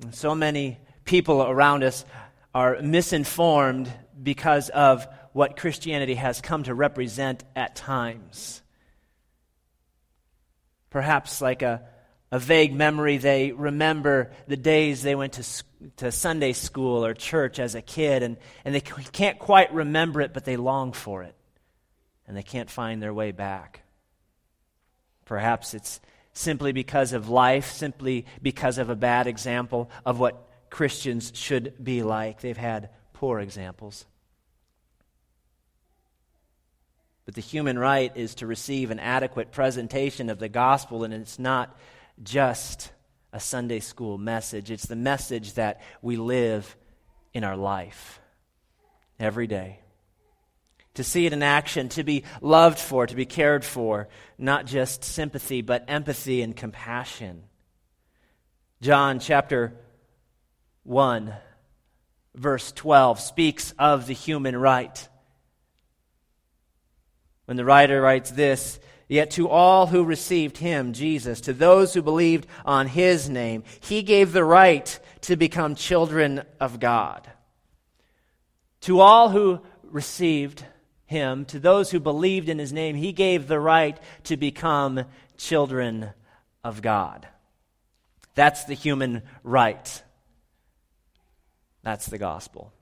And 0.02 0.14
so 0.14 0.35
many 0.35 0.78
people 1.04 1.42
around 1.42 1.85
us 1.85 2.04
are 2.57 2.81
misinformed 2.81 3.93
because 4.23 4.71
of 4.71 5.07
what 5.35 5.59
Christianity 5.59 6.15
has 6.15 6.41
come 6.41 6.63
to 6.63 6.75
represent 6.75 7.45
at 7.55 7.77
times. 7.77 8.63
Perhaps 10.89 11.43
like 11.43 11.61
a, 11.61 11.83
a 12.33 12.39
vague 12.39 12.73
memory, 12.73 13.19
they 13.19 13.53
remember 13.53 14.33
the 14.49 14.57
days 14.57 15.03
they 15.03 15.15
went 15.15 15.35
to, 15.35 15.65
to 15.99 16.11
Sunday 16.11 16.55
school 16.55 17.05
or 17.05 17.13
church 17.13 17.59
as 17.59 17.75
a 17.75 17.83
kid, 17.83 18.23
and, 18.23 18.39
and 18.65 18.75
they 18.75 18.81
can't 18.81 19.39
quite 19.39 19.75
remember 19.75 20.23
it, 20.23 20.33
but 20.33 20.47
they 20.47 20.57
long 20.57 20.93
for 20.93 21.25
it, 21.25 21.35
and 22.27 22.35
they 22.35 22.43
can't 22.43 22.71
find 22.71 23.03
their 23.03 23.13
way 23.13 23.33
back. 23.33 23.83
Perhaps 25.27 25.75
it's 25.75 26.01
simply 26.33 26.73
because 26.73 27.13
of 27.13 27.29
life, 27.29 27.71
simply 27.71 28.25
because 28.41 28.79
of 28.79 28.89
a 28.89 28.97
bad 28.97 29.27
example 29.27 29.91
of 30.07 30.19
what 30.19 30.46
Christians 30.71 31.33
should 31.35 31.75
be 31.83 32.03
like. 32.03 32.41
They've 32.41 32.57
had 32.57 32.91
poor 33.13 33.41
examples. 33.41 34.07
But 37.25 37.35
the 37.35 37.41
human 37.41 37.79
right 37.79 38.17
is 38.17 38.37
to 38.37 38.47
receive 38.47 38.91
an 38.91 39.01
adequate 39.01 39.51
presentation 39.51 40.31
of 40.31 40.39
the 40.39 40.49
gospel, 40.49 41.03
and 41.03 41.13
it's 41.13 41.39
not 41.39 41.77
just 42.23 42.93
a 43.33 43.41
Sunday 43.41 43.81
school 43.81 44.17
message. 44.17 44.71
It's 44.71 44.87
the 44.87 44.97
message 44.97 45.55
that 45.55 45.81
we 46.03 46.17
live 46.17 46.77
in 47.35 47.43
our 47.43 47.57
life 47.57 48.21
every 49.19 49.47
day. 49.47 49.81
To 50.95 51.05
see 51.05 51.27
it 51.27 51.33
in 51.33 51.43
action, 51.43 51.91
to 51.91 52.05
be 52.05 52.25
loved 52.41 52.79
for, 52.79 53.07
to 53.07 53.15
be 53.15 53.27
cared 53.27 53.65
for, 53.65 54.09
not 54.39 54.65
just 54.65 55.05
sympathy, 55.05 55.61
but 55.61 55.85
empathy 55.89 56.41
and 56.41 56.57
compassion. 56.57 57.43
John 58.81 59.19
chapter 59.19 59.75
1, 60.87 61.35
verse 62.35 62.73
12, 62.73 63.21
speaks 63.21 63.75
of 63.78 64.07
the 64.07 64.14
human 64.14 64.57
right 64.57 65.09
when 67.47 67.57
the 67.57 67.64
writer 67.64 68.00
writes 68.00 68.31
this, 68.31 68.78
Yet 69.09 69.31
to 69.33 69.49
all 69.49 69.87
who 69.87 70.05
received 70.05 70.59
him, 70.59 70.93
Jesus, 70.93 71.40
to 71.43 71.52
those 71.52 71.95
who 71.95 72.02
believed 72.02 72.49
on 72.64 72.88
his 72.88 73.28
name, 73.28 73.62
he 73.81 74.02
gave 74.02 74.33
the 74.33 74.45
right 74.45 74.99
to 75.23 75.37
become 75.37 75.76
children 75.76 76.43
of 76.61 76.81
God. 76.81 77.28
To 78.83 79.00
all 79.00 79.31
who 79.31 79.61
received 79.85 80.64
him, 81.05 81.45
to 81.47 81.61
those 81.61 81.93
who 81.93 82.00
believed 82.00 82.49
in 82.49 82.59
his 82.59 82.73
name, 82.73 82.97
he 82.97 83.12
gave 83.12 83.47
the 83.47 83.61
right 83.61 83.97
to 84.25 84.37
become 84.37 85.05
children 85.37 86.11
of 86.64 86.83
God. 86.83 87.28
That's 88.35 88.64
the 88.64 88.75
human 88.75 89.23
right. 89.45 90.02
That's 91.87 92.07
the 92.07 92.19
gospel. 92.19 92.73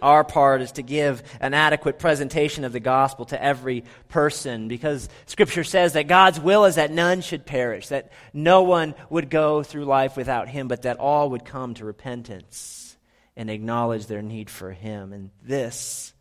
Our 0.00 0.22
part 0.22 0.62
is 0.62 0.70
to 0.72 0.82
give 0.82 1.24
an 1.40 1.52
adequate 1.52 1.98
presentation 1.98 2.62
of 2.62 2.72
the 2.72 2.78
gospel 2.78 3.24
to 3.24 3.42
every 3.42 3.82
person 4.06 4.68
because 4.68 5.08
Scripture 5.26 5.64
says 5.64 5.94
that 5.94 6.06
God's 6.06 6.38
will 6.38 6.64
is 6.66 6.76
that 6.76 6.92
none 6.92 7.22
should 7.22 7.44
perish, 7.44 7.88
that 7.88 8.12
no 8.32 8.62
one 8.62 8.94
would 9.10 9.30
go 9.30 9.64
through 9.64 9.84
life 9.84 10.16
without 10.16 10.48
Him, 10.48 10.68
but 10.68 10.82
that 10.82 11.00
all 11.00 11.30
would 11.30 11.44
come 11.44 11.74
to 11.74 11.84
repentance 11.84 12.96
and 13.36 13.50
acknowledge 13.50 14.06
their 14.06 14.22
need 14.22 14.48
for 14.48 14.70
Him. 14.70 15.12
And 15.12 15.30
this, 15.42 16.14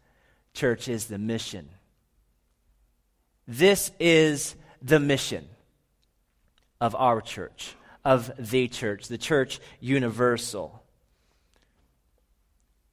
church, 0.55 0.87
is 0.87 1.05
the 1.05 1.19
mission. 1.19 1.69
This 3.47 3.91
is 3.99 4.55
the 4.81 4.99
mission 4.99 5.47
of 6.81 6.95
our 6.95 7.21
church, 7.21 7.75
of 8.03 8.31
the 8.39 8.67
church, 8.67 9.09
the 9.09 9.19
church 9.19 9.59
universal. 9.79 10.81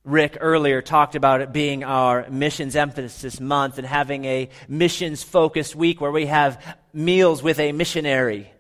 Rick 0.05 0.39
earlier 0.41 0.83
talked 0.83 1.15
about 1.15 1.43
it 1.43 1.53
being 1.53 1.85
our 1.85 2.29
missions 2.29 2.75
emphasis 2.75 3.39
month 3.41 3.79
and 3.79 3.87
having 3.87 4.25
a 4.25 4.49
missions 4.69 5.23
focused 5.23 5.77
week 5.77 6.01
where 6.01 6.11
we 6.11 6.27
have 6.27 6.77
meals 6.93 7.43
with 7.43 7.61
a 7.61 7.71
missionary. 7.73 8.51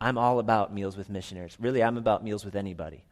I'm 0.00 0.18
all 0.18 0.38
about 0.38 0.72
meals 0.72 0.96
with 0.96 1.10
missionaries. 1.10 1.56
Really, 1.58 1.82
I'm 1.82 1.96
about 1.96 2.22
meals 2.22 2.44
with 2.44 2.54
anybody. 2.54 3.04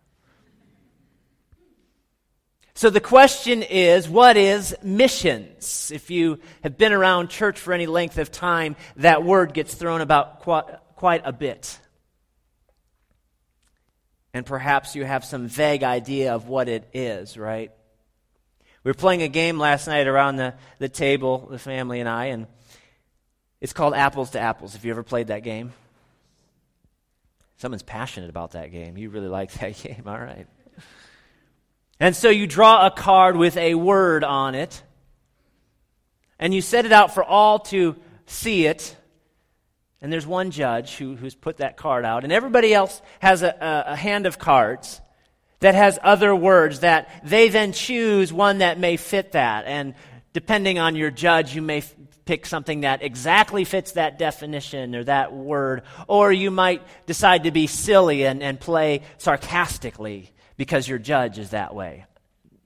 So 2.75 2.89
the 2.89 3.01
question 3.01 3.63
is 3.63 4.09
what 4.09 4.37
is 4.37 4.75
missions? 4.83 5.91
If 5.93 6.11
you 6.11 6.39
have 6.63 6.79
been 6.79 6.93
around 6.93 7.31
church 7.31 7.59
for 7.59 7.73
any 7.73 7.87
length 7.87 8.17
of 8.19 8.31
time, 8.31 8.77
that 8.97 9.25
word 9.25 9.55
gets 9.55 9.75
thrown 9.75 10.01
about 10.01 10.41
quite, 10.41 10.65
quite 10.95 11.23
a 11.25 11.33
bit. 11.33 11.79
And 14.35 14.47
perhaps 14.47 14.95
you 14.95 15.05
have 15.05 15.25
some 15.25 15.47
vague 15.47 15.83
idea 15.83 16.35
of 16.35 16.49
what 16.49 16.69
it 16.69 16.89
is, 16.95 17.37
right? 17.37 17.71
We 18.85 18.91
were 18.91 18.95
playing 18.95 19.23
a 19.23 19.29
game 19.29 19.59
last 19.59 19.87
night 19.87 20.07
around 20.07 20.37
the, 20.37 20.55
the 20.79 20.89
table, 20.89 21.49
the 21.51 21.59
family 21.59 22.01
and 22.01 22.09
I, 22.09 22.27
and 22.27 22.47
it's 23.61 23.73
called 23.73 23.95
Apples 23.95 24.31
to 24.31 24.41
Apples. 24.41 24.73
Have 24.73 24.85
you 24.85 24.91
ever 24.91 25.05
played 25.05 25.29
that 25.29 25.45
game? 25.45 25.73
Someone's 27.59 27.85
passionate 27.85 28.29
about 28.29 28.53
that 28.53 28.73
game. 28.73 28.97
You 28.97 29.11
really 29.11 29.29
like 29.29 29.53
that 29.61 29.81
game. 29.81 30.03
All 30.07 30.19
right. 30.19 30.49
And 32.01 32.17
so 32.17 32.29
you 32.29 32.49
draw 32.49 32.87
a 32.87 32.91
card 32.91 33.37
with 33.37 33.57
a 33.57 33.77
word 33.77 34.25
on 34.25 34.57
it, 34.57 34.83
and 36.41 36.53
you 36.53 36.61
set 36.61 36.85
it 36.87 36.91
out 36.91 37.15
for 37.15 37.23
all 37.23 37.61
to 37.61 37.95
see 38.27 38.67
it. 38.67 38.97
And 40.03 40.13
there's 40.13 40.27
one 40.27 40.51
judge 40.51 40.97
who, 40.97 41.15
who's 41.15 41.37
put 41.37 41.59
that 41.59 41.77
card 41.77 42.05
out, 42.05 42.25
and 42.25 42.33
everybody 42.33 42.75
else 42.75 43.01
has 43.21 43.43
a, 43.43 43.49
a, 43.87 43.93
a 43.93 43.97
hand 43.97 44.27
of 44.27 44.37
cards 44.37 45.01
that 45.61 45.77
has 45.77 45.97
other 46.03 46.35
words 46.35 46.81
that 46.81 47.09
they 47.25 47.49
then 47.49 47.73
choose 47.73 48.33
one 48.33 48.59
that 48.59 48.81
may 48.81 48.97
fit 48.97 49.33
that. 49.33 49.65
And 49.67 49.95
depending 50.33 50.81
on 50.81 50.97
your 50.97 51.13
judge, 51.13 51.55
you 51.55 51.63
may 51.63 51.79
f- 51.79 51.95
pick 52.25 52.47
something 52.47 52.81
that 52.81 53.05
exactly 53.05 53.65
fits 53.65 53.93
that 53.93 54.19
definition 54.19 54.97
or 54.97 55.05
that 55.05 55.33
word. 55.33 55.83
Or 56.09 56.33
you 56.33 56.51
might 56.51 56.83
decide 57.07 57.45
to 57.45 57.53
be 57.53 57.69
silly 57.69 58.25
and, 58.25 58.43
and 58.43 58.59
play 58.59 59.03
sarcastically 59.19 60.33
because 60.57 60.89
your 60.89 60.99
judge 60.99 61.39
is 61.39 61.51
that 61.51 61.77
way. 61.77 62.07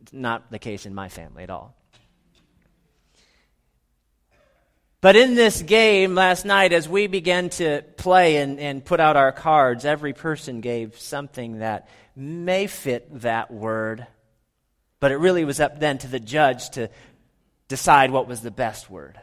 It's 0.01 0.15
Not 0.15 0.51
the 0.51 0.59
case 0.59 0.87
in 0.87 0.95
my 0.95 1.11
family 1.11 1.43
at 1.43 1.51
all. 1.51 1.76
But 5.07 5.15
in 5.15 5.37
this 5.37 5.63
game 5.63 6.17
last 6.17 6.45
night, 6.45 6.73
as 6.73 6.89
we 6.89 7.07
began 7.07 7.49
to 7.51 7.83
play 7.97 8.39
and, 8.39 8.59
and 8.59 8.85
put 8.85 8.99
out 8.99 9.15
our 9.15 9.31
cards, 9.31 9.85
every 9.85 10.13
person 10.13 10.61
gave 10.61 10.99
something 10.99 11.61
that 11.61 11.89
may 12.17 12.67
fit 12.67 13.21
that 13.21 13.53
word. 13.53 14.09
But 14.99 15.13
it 15.13 15.19
really 15.19 15.45
was 15.45 15.61
up 15.61 15.79
then 15.79 15.99
to 15.99 16.09
the 16.09 16.19
judge 16.19 16.71
to 16.71 16.91
decide 17.69 18.11
what 18.11 18.27
was 18.27 18.41
the 18.41 18.51
best 18.51 18.91
word. 18.91 19.21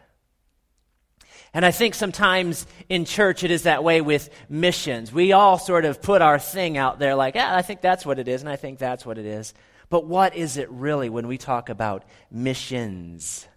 And 1.53 1.65
I 1.65 1.71
think 1.71 1.95
sometimes 1.95 2.65
in 2.87 3.03
church 3.03 3.43
it 3.43 3.51
is 3.51 3.63
that 3.63 3.83
way 3.83 3.99
with 3.99 4.29
missions. 4.47 5.11
We 5.11 5.33
all 5.33 5.57
sort 5.57 5.83
of 5.83 6.01
put 6.01 6.21
our 6.21 6.39
thing 6.39 6.77
out 6.77 6.97
there 6.97 7.13
like, 7.13 7.35
yeah, 7.35 7.53
I 7.53 7.61
think 7.61 7.81
that's 7.81 8.05
what 8.05 8.19
it 8.19 8.29
is, 8.29 8.39
and 8.39 8.49
I 8.49 8.55
think 8.55 8.79
that's 8.79 9.05
what 9.05 9.17
it 9.17 9.25
is. 9.25 9.53
But 9.89 10.05
what 10.05 10.33
is 10.37 10.55
it 10.55 10.71
really 10.71 11.09
when 11.09 11.27
we 11.27 11.37
talk 11.37 11.67
about 11.67 12.05
missions? 12.31 13.49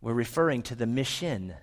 We're 0.00 0.14
referring 0.14 0.62
to 0.64 0.74
the 0.74 0.86
mission. 0.86 1.54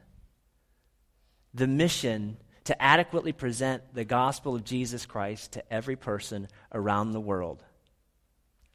The 1.54 1.68
mission 1.68 2.38
to 2.66 2.82
adequately 2.82 3.32
present 3.32 3.82
the 3.94 4.04
gospel 4.04 4.56
of 4.56 4.64
Jesus 4.64 5.06
Christ 5.06 5.54
to 5.54 5.74
every 5.74 5.96
person 5.96 6.48
around 6.74 7.14
the 7.14 7.20
world. 7.20 7.64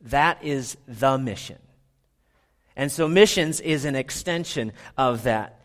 That 0.02 0.42
is 0.42 0.76
the 0.88 1.18
mission. 1.18 1.58
And 2.74 2.90
so, 2.90 3.06
missions 3.06 3.60
is 3.60 3.84
an 3.84 3.94
extension 3.94 4.72
of 4.96 5.24
that. 5.24 5.60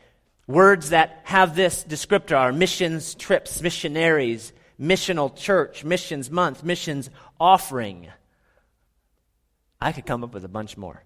Words 0.45 0.89
that 0.89 1.21
have 1.23 1.55
this 1.55 1.83
descriptor 1.83 2.37
are 2.37 2.51
missions 2.51 3.15
trips, 3.15 3.61
missionaries, 3.61 4.51
missional 4.79 5.33
church, 5.35 5.83
missions 5.83 6.29
month, 6.29 6.63
missions 6.63 7.09
offering. 7.39 8.09
I 9.79 9.91
could 9.91 10.05
come 10.05 10.23
up 10.23 10.33
with 10.33 10.43
a 10.43 10.49
bunch 10.49 10.77
more. 10.77 11.03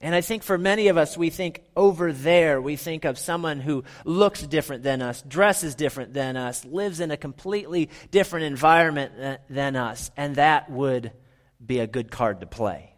And 0.00 0.14
I 0.14 0.20
think 0.20 0.42
for 0.42 0.58
many 0.58 0.88
of 0.88 0.98
us, 0.98 1.16
we 1.16 1.30
think 1.30 1.62
over 1.76 2.12
there, 2.12 2.60
we 2.60 2.76
think 2.76 3.04
of 3.04 3.18
someone 3.18 3.60
who 3.60 3.84
looks 4.04 4.42
different 4.42 4.82
than 4.82 5.00
us, 5.00 5.22
dresses 5.22 5.74
different 5.74 6.12
than 6.12 6.36
us, 6.36 6.64
lives 6.64 7.00
in 7.00 7.10
a 7.10 7.16
completely 7.16 7.88
different 8.10 8.46
environment 8.46 9.40
than 9.48 9.76
us, 9.76 10.10
and 10.16 10.36
that 10.36 10.70
would 10.70 11.12
be 11.64 11.78
a 11.78 11.86
good 11.86 12.10
card 12.10 12.40
to 12.40 12.46
play. 12.46 12.90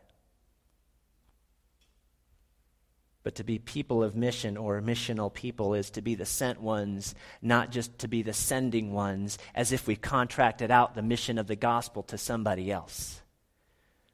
But 3.23 3.37
to 3.37 3.45
be 3.45 3.59
people 3.59 4.03
of 4.03 4.17
mission 4.17 4.57
or 4.57 4.81
missional 4.81 5.33
people 5.33 5.75
is 5.75 5.91
to 5.91 6.01
be 6.01 6.15
the 6.15 6.25
sent 6.25 6.61
ones, 6.61 7.15
not 7.43 7.73
just 7.73 7.99
to 7.99 8.09
be 8.09 8.23
the 8.23 8.33
sending 8.33 8.93
ones, 8.93 9.37
as 9.55 9.73
if 9.73 9.87
we 9.87 9.97
contracted 9.97 10.71
out 10.71 10.95
the 10.95 11.03
mission 11.03 11.37
of 11.39 11.49
the 11.49 11.57
gospel 11.57 12.05
to 12.05 12.19
somebody 12.19 12.71
else. 12.71 13.21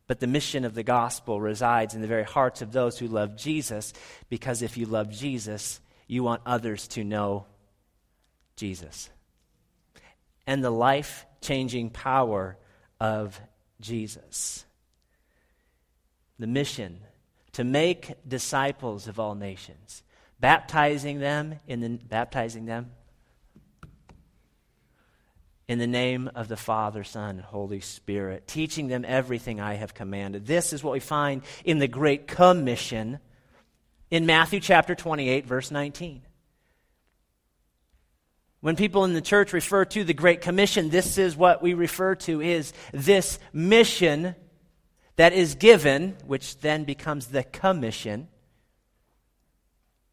But 0.07 0.21
the 0.21 0.27
mission 0.27 0.65
of 0.65 0.75
the 0.75 0.83
gospel 0.83 1.41
resides 1.41 1.95
in 1.95 2.01
the 2.01 2.09
very 2.09 2.25
hearts 2.25 2.61
of 2.61 2.73
those 2.73 2.99
who 2.99 3.07
love 3.07 3.37
Jesus, 3.37 3.93
because 4.29 4.63
if 4.63 4.77
you 4.77 4.87
love 4.87 5.11
Jesus, 5.11 5.81
you 6.07 6.23
want 6.23 6.43
others 6.45 6.89
to 6.89 7.05
know 7.05 7.47
Jesus 8.57 9.09
and 10.47 10.63
the 10.63 10.71
life 10.71 11.27
changing 11.41 11.91
power 11.91 12.57
of 13.01 13.41
Jesus. 13.81 14.65
The 16.39 16.47
mission 16.47 17.01
to 17.53 17.65
make 17.65 18.15
disciples 18.27 19.09
of 19.09 19.21
all 19.21 19.35
nations, 19.35 20.03
baptizing 20.41 21.21
them 21.21 21.57
in 21.67 21.81
the, 21.81 21.89
baptizing 21.89 22.65
them 22.67 22.91
in 25.69 25.79
the 25.79 25.87
name 25.87 26.31
of 26.35 26.49
the 26.49 26.57
Father, 26.57 27.05
Son, 27.05 27.37
and 27.37 27.41
Holy 27.41 27.81
Spirit, 27.81 28.47
teaching 28.47 28.89
them 28.89 29.05
everything 29.07 29.61
I 29.61 29.75
have 29.75 29.95
commanded. 29.95 30.47
This 30.47 30.73
is 30.73 30.83
what 30.83 30.93
we 30.93 31.01
find 31.01 31.43
in 31.65 31.79
the 31.79 31.89
Great 31.89 32.27
Commission 32.27 33.19
in 34.11 34.27
Matthew 34.27 34.61
chapter 34.61 34.95
28, 34.95 35.47
verse 35.47 35.71
19. 35.71 36.23
When 38.61 38.77
people 38.77 39.05
in 39.05 39.15
the 39.15 39.21
church 39.21 39.53
refer 39.53 39.85
to 39.87 40.05
the 40.05 40.15
Great 40.15 40.41
Commission, 40.41 40.91
this 40.91 41.19
is 41.19 41.37
what 41.37 41.63
we 41.63 41.75
refer 41.75 42.15
to 42.17 42.41
is 42.41 42.73
this 42.93 43.39
mission 43.53 44.37
that 45.17 45.33
is 45.33 45.55
given, 45.55 46.17
which 46.27 46.59
then 46.59 46.85
becomes 46.85 47.27
the 47.27 47.43
commission 47.43 48.29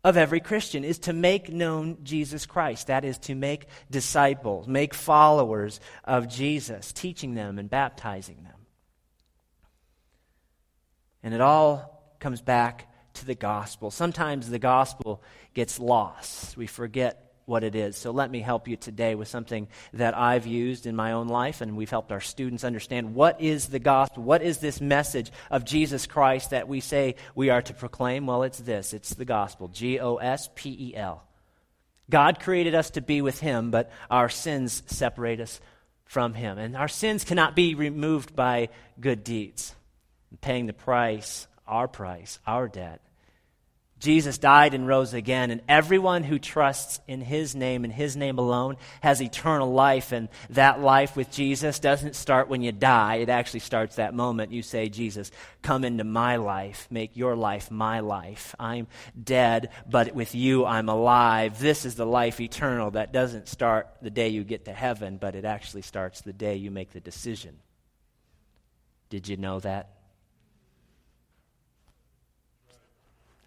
of 0.04 0.18
every 0.18 0.40
Christian, 0.40 0.84
is 0.84 1.00
to 1.00 1.14
make 1.14 1.52
known 1.52 1.98
Jesus 2.04 2.46
Christ. 2.46 2.88
That 2.88 3.04
is 3.04 3.18
to 3.20 3.36
make 3.36 3.66
disciples, 3.92 4.68
make 4.68 4.94
followers 4.94 5.80
of 6.04 6.28
Jesus, 6.28 6.94
teaching 6.94 7.36
them 7.36 7.60
and 7.60 7.70
baptizing 7.70 8.44
them. 8.44 8.54
And 11.22 11.34
it 11.34 11.42
all 11.42 12.16
comes 12.20 12.42
back 12.42 12.88
to 13.16 13.26
the 13.26 13.36
gospel. 13.36 13.92
Sometimes 13.92 14.50
the 14.50 14.60
gospel 14.60 15.22
gets 15.54 15.80
lost. 15.80 16.56
We 16.56 16.68
forget 16.68 17.29
what 17.50 17.64
it 17.64 17.76
is. 17.76 17.98
So 17.98 18.12
let 18.12 18.32
me 18.32 18.40
help 18.40 18.68
you 18.68 18.78
today 18.78 19.16
with 19.16 19.28
something 19.28 19.68
that 19.94 20.16
I've 20.16 20.46
used 20.46 20.86
in 20.86 20.96
my 20.96 21.12
own 21.12 21.28
life, 21.28 21.60
and 21.60 21.76
we've 21.76 21.90
helped 21.90 22.12
our 22.12 22.22
students 22.22 22.64
understand 22.64 23.16
what 23.16 23.42
is 23.42 23.68
the 23.68 23.80
gospel? 23.80 24.24
What 24.24 24.42
is 24.42 24.60
this 24.60 24.80
message 24.80 25.32
of 25.52 25.66
Jesus 25.66 26.06
Christ 26.06 26.52
that 26.52 26.68
we 26.68 26.80
say 26.80 27.16
we 27.36 27.50
are 27.50 27.62
to 27.64 27.74
proclaim? 27.74 28.28
Well, 28.28 28.44
it's 28.44 28.60
this 28.60 28.94
it's 28.94 29.16
the 29.16 29.26
gospel 29.26 29.68
G 29.68 30.00
O 30.00 30.18
S 30.18 30.50
P 30.56 30.70
E 30.70 30.96
L. 30.96 31.24
God 32.10 32.40
created 32.40 32.76
us 32.76 32.92
to 32.92 33.02
be 33.02 33.22
with 33.22 33.40
Him, 33.40 33.72
but 33.72 33.92
our 34.10 34.30
sins 34.30 34.82
separate 34.88 35.40
us 35.40 35.60
from 36.06 36.34
Him. 36.34 36.58
And 36.58 36.76
our 36.76 36.88
sins 36.88 37.24
cannot 37.24 37.56
be 37.56 37.76
removed 37.76 38.36
by 38.36 38.70
good 39.00 39.24
deeds, 39.24 39.76
paying 40.42 40.66
the 40.66 40.74
price, 40.74 41.48
our 41.68 41.88
price, 41.88 42.40
our 42.48 42.68
debt. 42.68 43.02
Jesus 44.00 44.38
died 44.38 44.74
and 44.74 44.88
rose 44.88 45.14
again, 45.14 45.52
and 45.52 45.62
everyone 45.68 46.24
who 46.24 46.40
trusts 46.40 47.02
in 47.08 47.20
his 47.20 47.54
name 47.54 47.84
and 47.84 47.92
his 47.92 48.16
name 48.16 48.38
alone 48.38 48.78
has 49.02 49.22
eternal 49.22 49.74
life. 49.74 50.14
And 50.14 50.30
that 50.52 50.80
life 50.80 51.18
with 51.18 51.32
Jesus 51.32 51.80
doesn't 51.80 52.16
start 52.16 52.48
when 52.48 52.62
you 52.62 52.72
die, 52.72 53.16
it 53.16 53.30
actually 53.30 53.60
starts 53.60 53.98
that 53.98 54.14
moment 54.14 54.54
you 54.54 54.62
say, 54.62 54.88
Jesus, 54.88 55.32
come 55.62 55.84
into 55.84 56.06
my 56.06 56.38
life, 56.38 56.88
make 56.90 57.18
your 57.18 57.36
life 57.36 57.70
my 57.70 58.00
life. 58.00 58.56
I'm 58.58 58.88
dead, 59.22 59.70
but 59.90 60.16
with 60.16 60.34
you 60.34 60.66
I'm 60.66 60.88
alive. 60.88 61.60
This 61.60 61.86
is 61.86 61.96
the 61.96 62.06
life 62.06 62.40
eternal 62.40 62.92
that 62.92 63.12
doesn't 63.12 63.50
start 63.50 63.90
the 64.02 64.10
day 64.10 64.30
you 64.30 64.46
get 64.46 64.66
to 64.66 64.74
heaven, 64.74 65.18
but 65.18 65.36
it 65.36 65.44
actually 65.44 65.82
starts 65.82 66.22
the 66.22 66.34
day 66.34 66.56
you 66.56 66.72
make 66.72 66.94
the 66.94 67.02
decision. 67.02 67.58
Did 69.10 69.28
you 69.28 69.36
know 69.36 69.60
that? 69.60 69.99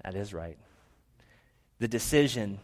That 0.05 0.15
is 0.15 0.35
right. 0.35 0.59
The 1.79 1.89
decision, 1.89 2.59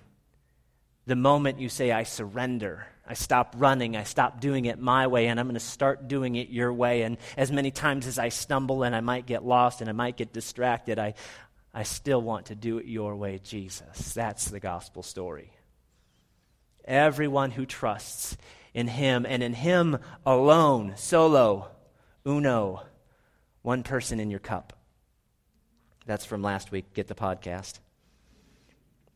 the 1.07 1.17
moment 1.17 1.61
you 1.61 1.69
say, 1.69 1.93
I 1.93 2.03
surrender, 2.03 2.87
I 3.07 3.15
stop 3.15 3.55
running, 3.59 3.97
I 3.97 4.05
stop 4.05 4.41
doing 4.41 4.67
it 4.67 4.79
my 4.79 5.07
way, 5.07 5.29
and 5.29 5.41
I'm 5.41 5.47
going 5.47 5.55
to 5.55 5.61
start 5.61 6.09
doing 6.09 6.37
it 6.37 6.51
your 6.51 6.73
way. 6.73 7.03
And 7.03 7.17
as 7.37 7.51
many 7.51 7.71
times 7.71 8.07
as 8.07 8.19
I 8.19 8.29
stumble 8.29 8.83
and 8.83 8.95
I 8.95 9.01
might 9.01 9.27
get 9.27 9.45
lost 9.45 9.81
and 9.81 9.89
I 9.89 9.93
might 9.93 10.17
get 10.17 10.33
distracted, 10.33 10.99
I, 10.99 11.15
I 11.73 11.85
still 11.85 12.21
want 12.21 12.47
to 12.47 12.55
do 12.55 12.79
it 12.79 12.87
your 12.87 13.17
way, 13.17 13.41
Jesus. 13.43 14.15
That's 14.15 14.47
the 14.47 14.61
gospel 14.61 15.03
story. 15.03 15.53
Everyone 16.85 17.51
who 17.51 17.67
trusts 17.67 18.37
in 18.75 18.89
Him 18.89 19.27
and 19.29 19.43
in 19.43 19.55
Him 19.55 19.99
alone, 20.25 20.95
solo, 20.97 21.69
uno, 22.27 22.83
one 23.63 23.83
person 23.83 24.21
in 24.21 24.31
your 24.31 24.41
cup 24.41 24.78
that's 26.09 26.25
from 26.25 26.43
last 26.43 26.73
week. 26.73 26.95
Get 26.95 27.07
the 27.07 27.15
podcast. 27.15 27.79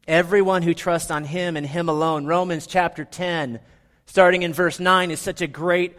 Everyone 0.07 0.63
who 0.63 0.75
trusts 0.75 1.11
on 1.11 1.25
him 1.25 1.57
and 1.57 1.67
him 1.67 1.89
alone. 1.89 2.27
Romans 2.27 2.67
chapter 2.67 3.05
10, 3.07 3.61
starting 4.05 4.43
in 4.43 4.53
verse 4.53 4.79
9, 4.79 5.11
is 5.11 5.19
such 5.19 5.41
a 5.41 5.47
great 5.47 5.97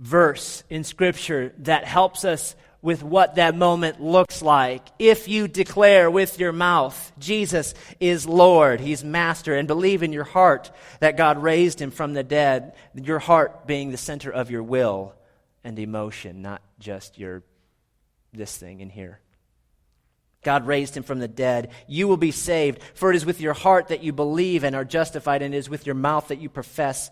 verse 0.00 0.64
in 0.68 0.82
Scripture 0.82 1.54
that 1.58 1.84
helps 1.84 2.24
us 2.24 2.56
with 2.82 3.04
what 3.04 3.36
that 3.36 3.54
moment 3.54 4.02
looks 4.02 4.42
like. 4.42 4.84
If 4.98 5.28
you 5.28 5.46
declare 5.46 6.10
with 6.10 6.40
your 6.40 6.50
mouth, 6.50 7.12
Jesus 7.20 7.74
is 8.00 8.26
Lord, 8.26 8.80
He's 8.80 9.04
Master, 9.04 9.54
and 9.54 9.68
believe 9.68 10.02
in 10.02 10.12
your 10.12 10.24
heart 10.24 10.72
that 10.98 11.16
God 11.16 11.40
raised 11.40 11.80
Him 11.80 11.92
from 11.92 12.14
the 12.14 12.24
dead, 12.24 12.74
your 12.96 13.20
heart 13.20 13.64
being 13.68 13.92
the 13.92 13.96
center 13.96 14.32
of 14.32 14.50
your 14.50 14.64
will 14.64 15.14
and 15.62 15.78
emotion, 15.78 16.42
not 16.42 16.62
just 16.80 17.16
your 17.16 17.44
this 18.32 18.56
thing 18.56 18.80
in 18.80 18.90
here. 18.90 19.20
God 20.42 20.66
raised 20.66 20.96
him 20.96 21.02
from 21.02 21.20
the 21.20 21.28
dead. 21.28 21.70
You 21.86 22.08
will 22.08 22.16
be 22.16 22.32
saved, 22.32 22.80
for 22.94 23.10
it 23.10 23.16
is 23.16 23.26
with 23.26 23.40
your 23.40 23.54
heart 23.54 23.88
that 23.88 24.02
you 24.02 24.12
believe 24.12 24.64
and 24.64 24.74
are 24.74 24.84
justified, 24.84 25.42
and 25.42 25.54
it 25.54 25.58
is 25.58 25.70
with 25.70 25.86
your 25.86 25.94
mouth 25.94 26.28
that 26.28 26.40
you 26.40 26.48
profess 26.48 27.10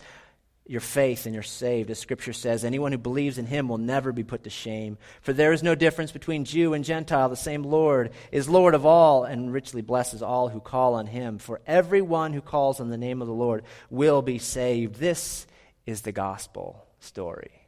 your 0.71 0.81
faith 0.81 1.27
and 1.27 1.35
you're 1.35 1.43
saved. 1.43 1.91
As 1.91 1.99
Scripture 1.99 2.33
says, 2.33 2.65
anyone 2.65 2.93
who 2.93 2.99
believes 2.99 3.39
in 3.39 3.47
him 3.47 3.69
will 3.69 3.79
never 3.79 4.13
be 4.13 4.23
put 4.23 4.45
to 4.45 4.51
shame. 4.51 4.99
For 5.21 5.33
there 5.33 5.53
is 5.53 5.65
no 5.65 5.75
difference 5.75 6.13
between 6.13 6.45
Jew 6.45 6.75
and 6.75 6.85
Gentile. 6.85 7.29
The 7.29 7.35
same 7.35 7.65
Lord 7.65 8.13
is 8.31 8.49
Lord 8.49 8.75
of 8.75 8.87
all 8.87 9.25
and 9.25 9.53
richly 9.53 9.83
blesses 9.83 10.23
all 10.23 10.49
who 10.49 10.61
call 10.61 10.95
on 10.95 11.09
him. 11.09 11.39
For 11.39 11.61
everyone 11.67 12.33
who 12.33 12.41
calls 12.41 12.79
on 12.79 12.89
the 12.89 12.97
name 12.97 13.21
of 13.21 13.27
the 13.27 13.35
Lord 13.35 13.65
will 13.91 14.23
be 14.23 14.39
saved. 14.39 14.95
This 14.95 15.45
is 15.87 16.03
the 16.03 16.13
gospel 16.13 16.87
story. 17.01 17.60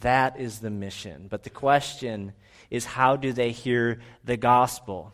That 0.00 0.38
is 0.38 0.60
the 0.60 0.70
mission. 0.70 1.26
But 1.28 1.42
the 1.42 1.50
question 1.50 2.32
is 2.70 2.84
how 2.84 3.16
do 3.16 3.32
they 3.32 3.52
hear 3.52 4.00
the 4.24 4.36
gospel? 4.36 5.12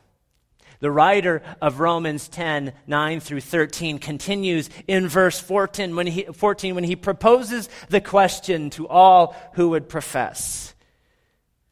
The 0.79 0.91
writer 0.91 1.43
of 1.63 1.81
Romans 1.81 2.29
10, 2.29 2.73
9 2.87 3.21
through 3.21 3.41
13 3.41 3.99
continues 3.99 4.69
in 4.87 5.09
verse 5.09 5.39
14 5.41 5.97
when, 5.97 6.07
he, 6.07 6.25
14 6.25 6.75
when 6.75 6.85
he 6.85 6.97
proposes 6.97 7.69
the 7.89 8.01
question 8.01 8.71
to 8.71 8.87
all 8.87 9.35
who 9.55 9.71
would 9.71 9.89
profess. 9.89 10.75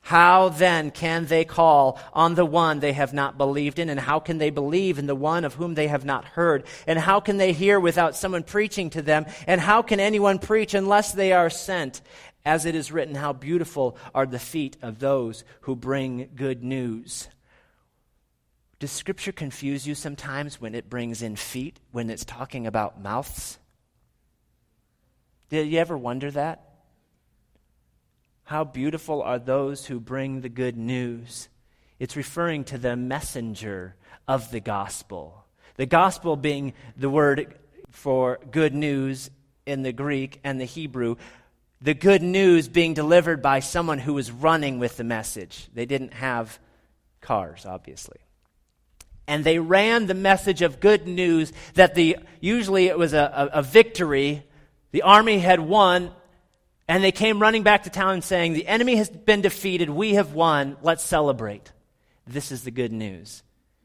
How 0.04 0.50
then 0.50 0.90
can 0.90 1.24
they 1.24 1.46
call 1.46 1.98
on 2.12 2.34
the 2.34 2.44
one 2.44 2.80
they 2.80 2.92
have 2.92 3.14
not 3.14 3.38
believed 3.38 3.78
in? 3.78 3.88
And 3.88 3.98
how 3.98 4.20
can 4.20 4.36
they 4.36 4.50
believe 4.50 4.98
in 4.98 5.06
the 5.06 5.14
one 5.14 5.46
of 5.46 5.54
whom 5.54 5.72
they 5.72 5.88
have 5.88 6.04
not 6.04 6.26
heard? 6.26 6.64
And 6.86 6.98
how 6.98 7.20
can 7.20 7.38
they 7.38 7.54
hear 7.54 7.80
without 7.80 8.14
someone 8.14 8.42
preaching 8.42 8.90
to 8.90 9.00
them? 9.00 9.24
And 9.46 9.62
how 9.62 9.80
can 9.80 10.00
anyone 10.00 10.38
preach 10.38 10.74
unless 10.74 11.12
they 11.12 11.32
are 11.32 11.48
sent? 11.48 12.02
As 12.44 12.66
it 12.66 12.74
is 12.74 12.92
written, 12.92 13.14
how 13.14 13.32
beautiful 13.32 13.96
are 14.14 14.26
the 14.26 14.38
feet 14.38 14.76
of 14.82 14.98
those 14.98 15.44
who 15.62 15.74
bring 15.74 16.30
good 16.34 16.62
news. 16.62 17.28
Does 18.78 18.90
Scripture 18.90 19.32
confuse 19.32 19.86
you 19.86 19.94
sometimes 19.94 20.60
when 20.60 20.74
it 20.74 20.90
brings 20.90 21.22
in 21.22 21.36
feet, 21.36 21.80
when 21.90 22.10
it's 22.10 22.24
talking 22.24 22.66
about 22.66 23.00
mouths? 23.00 23.58
Did 25.48 25.68
you 25.68 25.78
ever 25.78 25.96
wonder 25.96 26.30
that? 26.32 26.74
How 28.44 28.62
beautiful 28.64 29.22
are 29.22 29.38
those 29.38 29.86
who 29.86 29.98
bring 29.98 30.42
the 30.42 30.50
good 30.50 30.76
news. 30.76 31.48
It's 31.98 32.16
referring 32.16 32.64
to 32.64 32.76
the 32.76 32.94
messenger 32.94 33.96
of 34.28 34.50
the 34.50 34.60
gospel. 34.60 35.44
The 35.76 35.86
gospel 35.86 36.36
being 36.36 36.74
the 36.96 37.08
word 37.08 37.54
for 37.90 38.38
good 38.50 38.74
news 38.74 39.30
in 39.64 39.82
the 39.82 39.92
Greek 39.92 40.40
and 40.44 40.60
the 40.60 40.66
Hebrew. 40.66 41.16
The 41.80 41.94
good 41.94 42.22
news 42.22 42.68
being 42.68 42.94
delivered 42.94 43.42
by 43.42 43.60
someone 43.60 43.98
who 43.98 44.14
was 44.14 44.30
running 44.30 44.78
with 44.78 44.96
the 44.96 45.04
message. 45.04 45.68
They 45.74 45.86
didn't 45.86 46.14
have 46.14 46.58
cars, 47.20 47.66
obviously. 47.66 48.18
And 49.26 49.44
they 49.44 49.58
ran 49.58 50.06
the 50.06 50.14
message 50.14 50.62
of 50.62 50.80
good 50.80 51.06
news 51.06 51.52
that 51.74 51.94
the 51.94 52.18
usually 52.40 52.86
it 52.86 52.98
was 52.98 53.12
a, 53.12 53.50
a, 53.52 53.58
a 53.58 53.62
victory. 53.62 54.44
The 54.92 55.02
army 55.02 55.38
had 55.38 55.60
won, 55.60 56.12
and 56.86 57.02
they 57.02 57.12
came 57.12 57.40
running 57.40 57.62
back 57.62 57.84
to 57.84 57.90
town 57.90 58.22
saying, 58.22 58.52
The 58.52 58.68
enemy 58.68 58.96
has 58.96 59.08
been 59.08 59.40
defeated. 59.40 59.88
We 59.88 60.14
have 60.14 60.34
won. 60.34 60.76
Let's 60.82 61.02
celebrate. 61.02 61.72
This 62.26 62.52
is 62.52 62.64
the 62.64 62.70
good 62.70 62.92
news. 62.92 63.42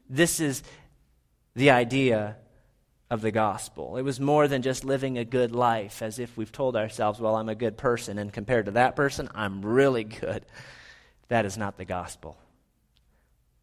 This 0.08 0.40
is 0.40 0.62
the 1.54 1.70
idea 1.70 2.36
of 3.10 3.20
the 3.20 3.32
gospel. 3.32 3.96
It 3.96 4.02
was 4.02 4.20
more 4.20 4.46
than 4.46 4.62
just 4.62 4.84
living 4.84 5.18
a 5.18 5.24
good 5.24 5.52
life, 5.52 6.00
as 6.00 6.18
if 6.18 6.36
we've 6.36 6.52
told 6.52 6.76
ourselves, 6.76 7.20
Well, 7.20 7.36
I'm 7.36 7.48
a 7.48 7.54
good 7.54 7.76
person, 7.76 8.18
and 8.18 8.32
compared 8.32 8.66
to 8.66 8.72
that 8.72 8.94
person, 8.94 9.28
I'm 9.34 9.62
really 9.62 10.04
good. 10.04 10.46
That 11.28 11.44
is 11.44 11.58
not 11.58 11.76
the 11.76 11.84
gospel. 11.84 12.38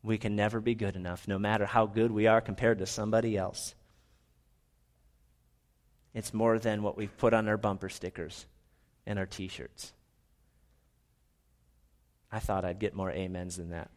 We 0.03 0.17
can 0.17 0.35
never 0.35 0.59
be 0.59 0.75
good 0.75 0.95
enough, 0.95 1.27
no 1.27 1.39
matter 1.39 1.65
how 1.65 1.85
good 1.85 2.11
we 2.11 2.27
are 2.27 2.41
compared 2.41 2.79
to 2.79 2.85
somebody 2.85 3.37
else. 3.37 3.73
It's 6.13 6.33
more 6.33 6.59
than 6.59 6.83
what 6.83 6.97
we've 6.97 7.15
put 7.17 7.33
on 7.33 7.47
our 7.47 7.57
bumper 7.57 7.89
stickers 7.89 8.45
and 9.05 9.17
our 9.17 9.25
t 9.25 9.47
shirts. 9.47 9.93
I 12.31 12.39
thought 12.39 12.65
I'd 12.65 12.79
get 12.79 12.95
more 12.95 13.11
amens 13.11 13.57
than 13.57 13.69
that. 13.69 13.89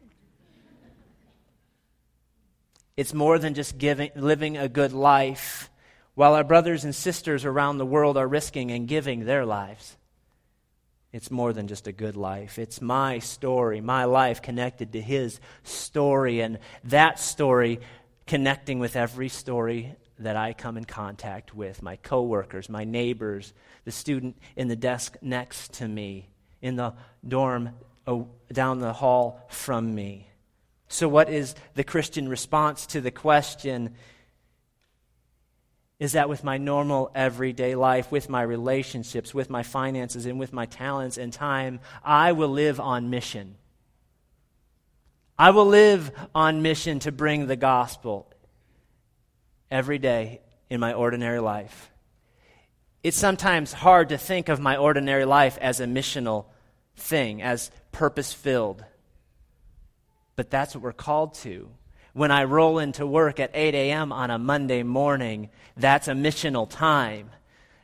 It's 3.01 3.15
more 3.15 3.39
than 3.39 3.55
just 3.55 3.79
giving, 3.79 4.11
living 4.15 4.57
a 4.57 4.69
good 4.69 4.93
life 4.93 5.71
while 6.13 6.35
our 6.35 6.43
brothers 6.43 6.83
and 6.83 6.93
sisters 6.93 7.45
around 7.45 7.79
the 7.79 7.85
world 7.85 8.15
are 8.15 8.27
risking 8.27 8.69
and 8.69 8.87
giving 8.87 9.25
their 9.25 9.43
lives. 9.43 9.97
It's 11.11 11.31
more 11.31 11.51
than 11.51 11.67
just 11.67 11.87
a 11.87 11.91
good 11.91 12.15
life. 12.15 12.59
It's 12.59 12.79
my 12.79 13.17
story, 13.17 13.81
my 13.81 14.03
life 14.03 14.43
connected 14.43 14.93
to 14.93 15.01
his 15.01 15.39
story, 15.63 16.41
and 16.41 16.59
that 16.83 17.17
story 17.17 17.79
connecting 18.27 18.77
with 18.77 18.95
every 18.95 19.29
story 19.29 19.95
that 20.19 20.35
I 20.35 20.53
come 20.53 20.77
in 20.77 20.85
contact 20.85 21.55
with 21.55 21.81
my 21.81 21.95
coworkers, 21.95 22.69
my 22.69 22.83
neighbors, 22.83 23.51
the 23.83 23.91
student 23.91 24.37
in 24.55 24.67
the 24.67 24.75
desk 24.75 25.17
next 25.23 25.73
to 25.73 25.87
me, 25.87 26.29
in 26.61 26.75
the 26.75 26.93
dorm 27.27 27.71
oh, 28.05 28.27
down 28.53 28.77
the 28.77 28.93
hall 28.93 29.43
from 29.49 29.95
me. 29.95 30.27
So, 30.91 31.07
what 31.07 31.29
is 31.29 31.55
the 31.75 31.85
Christian 31.85 32.27
response 32.27 32.85
to 32.87 32.99
the 32.99 33.11
question? 33.11 33.95
Is 35.99 36.11
that 36.11 36.27
with 36.27 36.43
my 36.43 36.57
normal 36.57 37.11
everyday 37.15 37.75
life, 37.75 38.11
with 38.11 38.27
my 38.27 38.41
relationships, 38.41 39.33
with 39.33 39.49
my 39.49 39.63
finances, 39.63 40.25
and 40.25 40.37
with 40.37 40.51
my 40.51 40.65
talents 40.65 41.17
and 41.17 41.31
time, 41.31 41.79
I 42.03 42.33
will 42.33 42.49
live 42.49 42.81
on 42.81 43.09
mission. 43.09 43.55
I 45.39 45.51
will 45.51 45.65
live 45.65 46.11
on 46.35 46.61
mission 46.61 46.99
to 46.99 47.11
bring 47.13 47.47
the 47.47 47.55
gospel 47.55 48.27
every 49.71 49.97
day 49.97 50.41
in 50.69 50.81
my 50.81 50.91
ordinary 50.91 51.39
life. 51.39 51.89
It's 53.01 53.17
sometimes 53.17 53.71
hard 53.71 54.09
to 54.09 54.17
think 54.17 54.49
of 54.49 54.59
my 54.59 54.75
ordinary 54.75 55.23
life 55.23 55.57
as 55.61 55.79
a 55.79 55.85
missional 55.85 56.47
thing, 56.97 57.41
as 57.41 57.71
purpose 57.93 58.33
filled. 58.33 58.83
But 60.41 60.49
that's 60.49 60.73
what 60.73 60.83
we're 60.83 60.91
called 60.91 61.35
to. 61.35 61.69
When 62.13 62.31
I 62.31 62.45
roll 62.45 62.79
into 62.79 63.05
work 63.05 63.39
at 63.39 63.51
8 63.53 63.75
a.m. 63.75 64.11
on 64.11 64.31
a 64.31 64.39
Monday 64.39 64.81
morning, 64.81 65.51
that's 65.77 66.07
a 66.07 66.13
missional 66.13 66.67
time. 66.67 67.29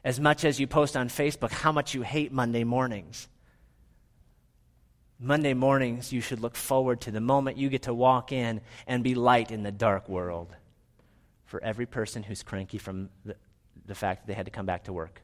As 0.04 0.20
much 0.20 0.44
as 0.44 0.60
you 0.60 0.66
post 0.66 0.98
on 0.98 1.08
Facebook 1.08 1.52
how 1.52 1.72
much 1.72 1.94
you 1.94 2.02
hate 2.02 2.32
Monday 2.32 2.64
mornings. 2.64 3.28
Monday 5.20 5.54
mornings, 5.54 6.12
you 6.12 6.20
should 6.20 6.40
look 6.40 6.56
forward 6.56 7.02
to 7.02 7.12
the 7.12 7.22
moment 7.22 7.58
you 7.58 7.70
get 7.70 7.84
to 7.84 7.94
walk 7.94 8.32
in 8.32 8.62
and 8.88 9.04
be 9.04 9.14
light 9.14 9.52
in 9.52 9.62
the 9.62 9.72
dark 9.72 10.10
world 10.10 10.50
for 11.46 11.64
every 11.64 11.86
person 11.86 12.24
who's 12.24 12.42
cranky 12.42 12.80
from 12.80 13.10
the, 13.24 13.36
the 13.86 13.94
fact 13.94 14.22
that 14.22 14.28
they 14.30 14.34
had 14.34 14.48
to 14.48 14.52
come 14.52 14.66
back 14.66 14.86
to 14.86 14.94
work. 14.94 15.22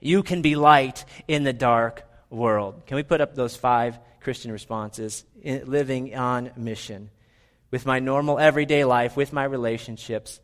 You 0.00 0.22
can 0.22 0.40
be 0.40 0.56
light 0.56 1.04
in 1.28 1.44
the 1.44 1.52
dark 1.52 2.08
world. 2.30 2.86
Can 2.86 2.96
we 2.96 3.02
put 3.02 3.20
up 3.20 3.34
those 3.34 3.54
five 3.54 3.98
Christian 4.20 4.52
responses? 4.52 5.24
In, 5.42 5.70
living 5.70 6.14
on 6.14 6.52
mission. 6.56 7.10
With 7.70 7.86
my 7.86 8.00
normal 8.00 8.38
everyday 8.38 8.84
life, 8.84 9.16
with 9.16 9.32
my 9.32 9.44
relationships, 9.44 10.40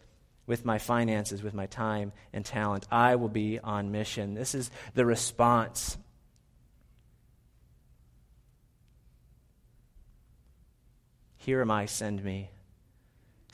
with 0.47 0.65
my 0.65 0.79
finances, 0.79 1.43
with 1.43 1.55
my 1.55 1.67
time 1.67 2.13
and 2.33 2.45
talent, 2.45 2.87
I 2.91 3.17
will 3.17 3.29
be 3.29 3.59
on 3.59 3.91
mission. 3.91 4.35
This 4.35 4.55
is 4.55 4.71
the 4.95 5.05
response. 5.05 5.99
Here 11.37 11.61
am 11.61 11.71
I, 11.71 11.87
send 11.87 12.23
me 12.23 12.51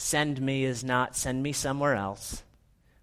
send 0.02 0.40
me 0.40 0.64
is 0.64 0.82
not 0.82 1.16
send 1.16 1.42
me 1.42 1.52
somewhere 1.52 1.94
else. 1.94 2.42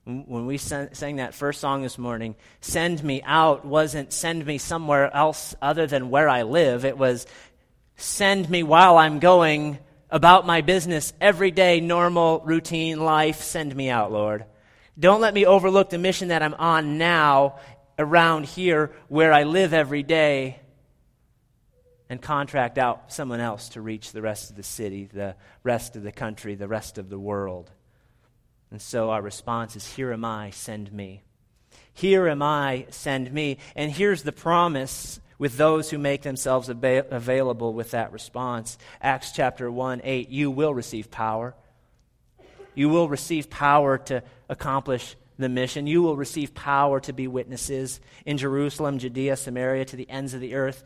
When 0.10 0.48
we 0.48 0.58
sang 0.58 1.18
that 1.18 1.36
first 1.36 1.62
song 1.62 1.84
this 1.84 2.00
morning, 2.00 2.36
send 2.62 3.04
me 3.04 3.22
out 3.24 3.64
wasn't 3.64 4.12
send 4.12 4.44
me 4.44 4.58
somewhere 4.58 5.16
else 5.16 5.54
other 5.62 5.86
than 5.86 6.10
where 6.10 6.28
I 6.28 6.42
live. 6.42 6.84
It 6.84 6.98
was 6.98 7.28
send 7.96 8.50
me 8.50 8.64
while 8.64 8.98
I'm 8.98 9.20
going 9.20 9.78
about 10.10 10.48
my 10.48 10.62
business, 10.62 11.14
everyday, 11.22 11.80
normal, 11.80 12.42
routine 12.44 13.00
life. 13.00 13.44
Send 13.44 13.76
me 13.76 13.92
out, 13.92 14.12
Lord. 14.12 14.46
Don't 14.98 15.22
let 15.22 15.36
me 15.36 15.46
overlook 15.46 15.92
the 15.92 16.00
mission 16.00 16.30
that 16.30 16.42
I'm 16.42 16.56
on 16.56 16.98
now 16.98 17.60
around 18.00 18.48
here 18.48 18.92
where 19.10 19.32
I 19.32 19.44
live 19.44 19.76
every 19.76 20.02
day 20.02 20.60
and 22.10 22.20
contract 22.20 22.80
out 22.80 23.14
someone 23.14 23.42
else 23.42 23.70
to 23.70 23.82
reach 23.82 24.12
the 24.12 24.24
rest 24.24 24.50
of 24.50 24.56
the 24.56 24.64
city, 24.64 25.08
the 25.14 25.36
rest 25.62 25.96
of 25.96 26.02
the 26.02 26.12
country, 26.12 26.56
the 26.56 26.68
rest 26.68 26.98
of 26.98 27.10
the 27.10 27.20
world. 27.20 27.70
And 28.72 28.82
so 28.82 29.10
our 29.10 29.22
response 29.22 29.76
is 29.76 29.96
Here 29.96 30.12
am 30.12 30.26
I, 30.26 30.52
send 30.52 30.92
me. 30.92 31.24
Here 31.94 32.28
am 32.28 32.42
I, 32.42 32.86
send 32.90 33.32
me. 33.32 33.58
And 33.76 33.92
here's 33.92 34.24
the 34.24 34.32
promise 34.32 35.20
with 35.38 35.58
those 35.58 35.90
who 35.90 35.98
make 35.98 36.22
themselves 36.22 36.70
ab- 36.70 37.08
available 37.12 37.74
with 37.74 37.92
that 37.92 38.12
response. 38.12 38.78
Acts 39.02 39.32
chapter 39.32 39.72
1 39.72 40.02
8, 40.04 40.30
you 40.30 40.52
will 40.52 40.74
receive 40.74 41.10
power. 41.10 41.56
You 42.76 42.90
will 42.90 43.10
receive 43.10 43.50
power 43.50 43.98
to 43.98 44.24
accomplish 44.48 45.16
the 45.38 45.50
mission. 45.50 45.88
You 45.88 46.02
will 46.02 46.16
receive 46.16 46.54
power 46.54 47.00
to 47.02 47.14
be 47.14 47.28
witnesses 47.28 48.00
in 48.26 48.38
Jerusalem, 48.38 49.00
Judea, 49.00 49.38
Samaria, 49.38 49.86
to 49.86 49.96
the 49.96 50.10
ends 50.10 50.34
of 50.34 50.42
the 50.42 50.56
earth. 50.56 50.84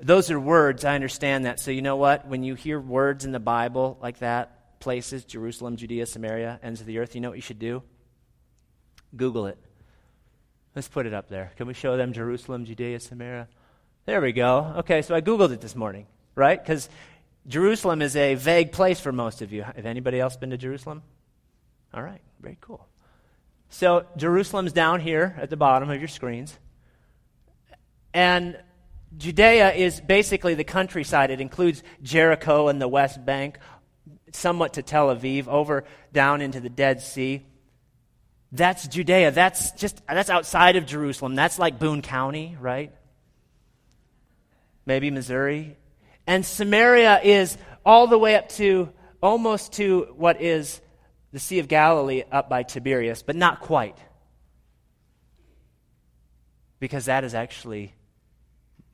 Those 0.00 0.30
are 0.30 0.40
words, 0.40 0.84
I 0.84 0.96
understand 0.96 1.46
that. 1.46 1.60
So, 1.60 1.70
you 1.70 1.80
know 1.80 1.96
what? 1.96 2.26
When 2.26 2.42
you 2.42 2.56
hear 2.56 2.80
words 2.80 3.24
in 3.24 3.32
the 3.32 3.40
Bible 3.40 3.96
like 4.02 4.18
that, 4.18 4.63
places, 4.84 5.24
Jerusalem, 5.24 5.76
Judea, 5.76 6.06
Samaria, 6.06 6.60
ends 6.62 6.80
of 6.80 6.86
the 6.86 6.98
earth, 6.98 7.14
you 7.14 7.20
know 7.20 7.30
what 7.30 7.38
you 7.38 7.42
should 7.42 7.58
do? 7.58 7.82
Google 9.16 9.46
it. 9.46 9.58
Let's 10.76 10.88
put 10.88 11.06
it 11.06 11.14
up 11.14 11.28
there. 11.28 11.52
Can 11.56 11.66
we 11.66 11.74
show 11.74 11.96
them 11.96 12.12
Jerusalem, 12.12 12.64
Judea, 12.64 13.00
Samaria? 13.00 13.48
There 14.06 14.20
we 14.20 14.32
go. 14.32 14.74
Okay, 14.78 15.02
so 15.02 15.14
I 15.14 15.20
Googled 15.20 15.52
it 15.52 15.60
this 15.60 15.74
morning, 15.74 16.06
right? 16.34 16.62
Because 16.62 16.88
Jerusalem 17.46 18.02
is 18.02 18.14
a 18.14 18.34
vague 18.34 18.72
place 18.72 19.00
for 19.00 19.10
most 19.10 19.40
of 19.40 19.52
you. 19.52 19.62
Have 19.62 19.86
anybody 19.86 20.20
else 20.20 20.36
been 20.36 20.50
to 20.50 20.58
Jerusalem? 20.58 21.02
All 21.94 22.02
right, 22.02 22.20
very 22.40 22.58
cool. 22.60 22.86
So 23.70 24.04
Jerusalem's 24.16 24.72
down 24.72 25.00
here 25.00 25.34
at 25.40 25.48
the 25.48 25.56
bottom 25.56 25.88
of 25.90 25.98
your 25.98 26.08
screens. 26.08 26.58
And 28.12 28.58
Judea 29.16 29.72
is 29.72 30.00
basically 30.00 30.54
the 30.54 30.64
countryside. 30.64 31.30
It 31.30 31.40
includes 31.40 31.82
Jericho 32.02 32.68
and 32.68 32.80
the 32.82 32.88
West 32.88 33.24
Bank, 33.24 33.58
somewhat 34.34 34.74
to 34.74 34.82
Tel 34.82 35.14
Aviv, 35.14 35.46
over 35.48 35.84
down 36.12 36.40
into 36.40 36.60
the 36.60 36.68
Dead 36.68 37.00
Sea. 37.00 37.44
That's 38.52 38.86
Judea. 38.86 39.30
That's 39.30 39.72
just 39.72 40.00
that's 40.06 40.30
outside 40.30 40.76
of 40.76 40.86
Jerusalem. 40.86 41.34
That's 41.34 41.58
like 41.58 41.78
Boone 41.78 42.02
County, 42.02 42.56
right? 42.60 42.92
Maybe 44.86 45.10
Missouri. 45.10 45.76
And 46.26 46.44
Samaria 46.46 47.20
is 47.22 47.58
all 47.84 48.06
the 48.06 48.18
way 48.18 48.36
up 48.36 48.48
to 48.50 48.90
almost 49.22 49.72
to 49.74 50.12
what 50.16 50.40
is 50.40 50.80
the 51.32 51.38
Sea 51.40 51.58
of 51.58 51.68
Galilee 51.68 52.22
up 52.30 52.48
by 52.48 52.62
Tiberias, 52.62 53.22
but 53.22 53.34
not 53.34 53.60
quite. 53.60 53.98
Because 56.78 57.06
that 57.06 57.24
is 57.24 57.34
actually 57.34 57.94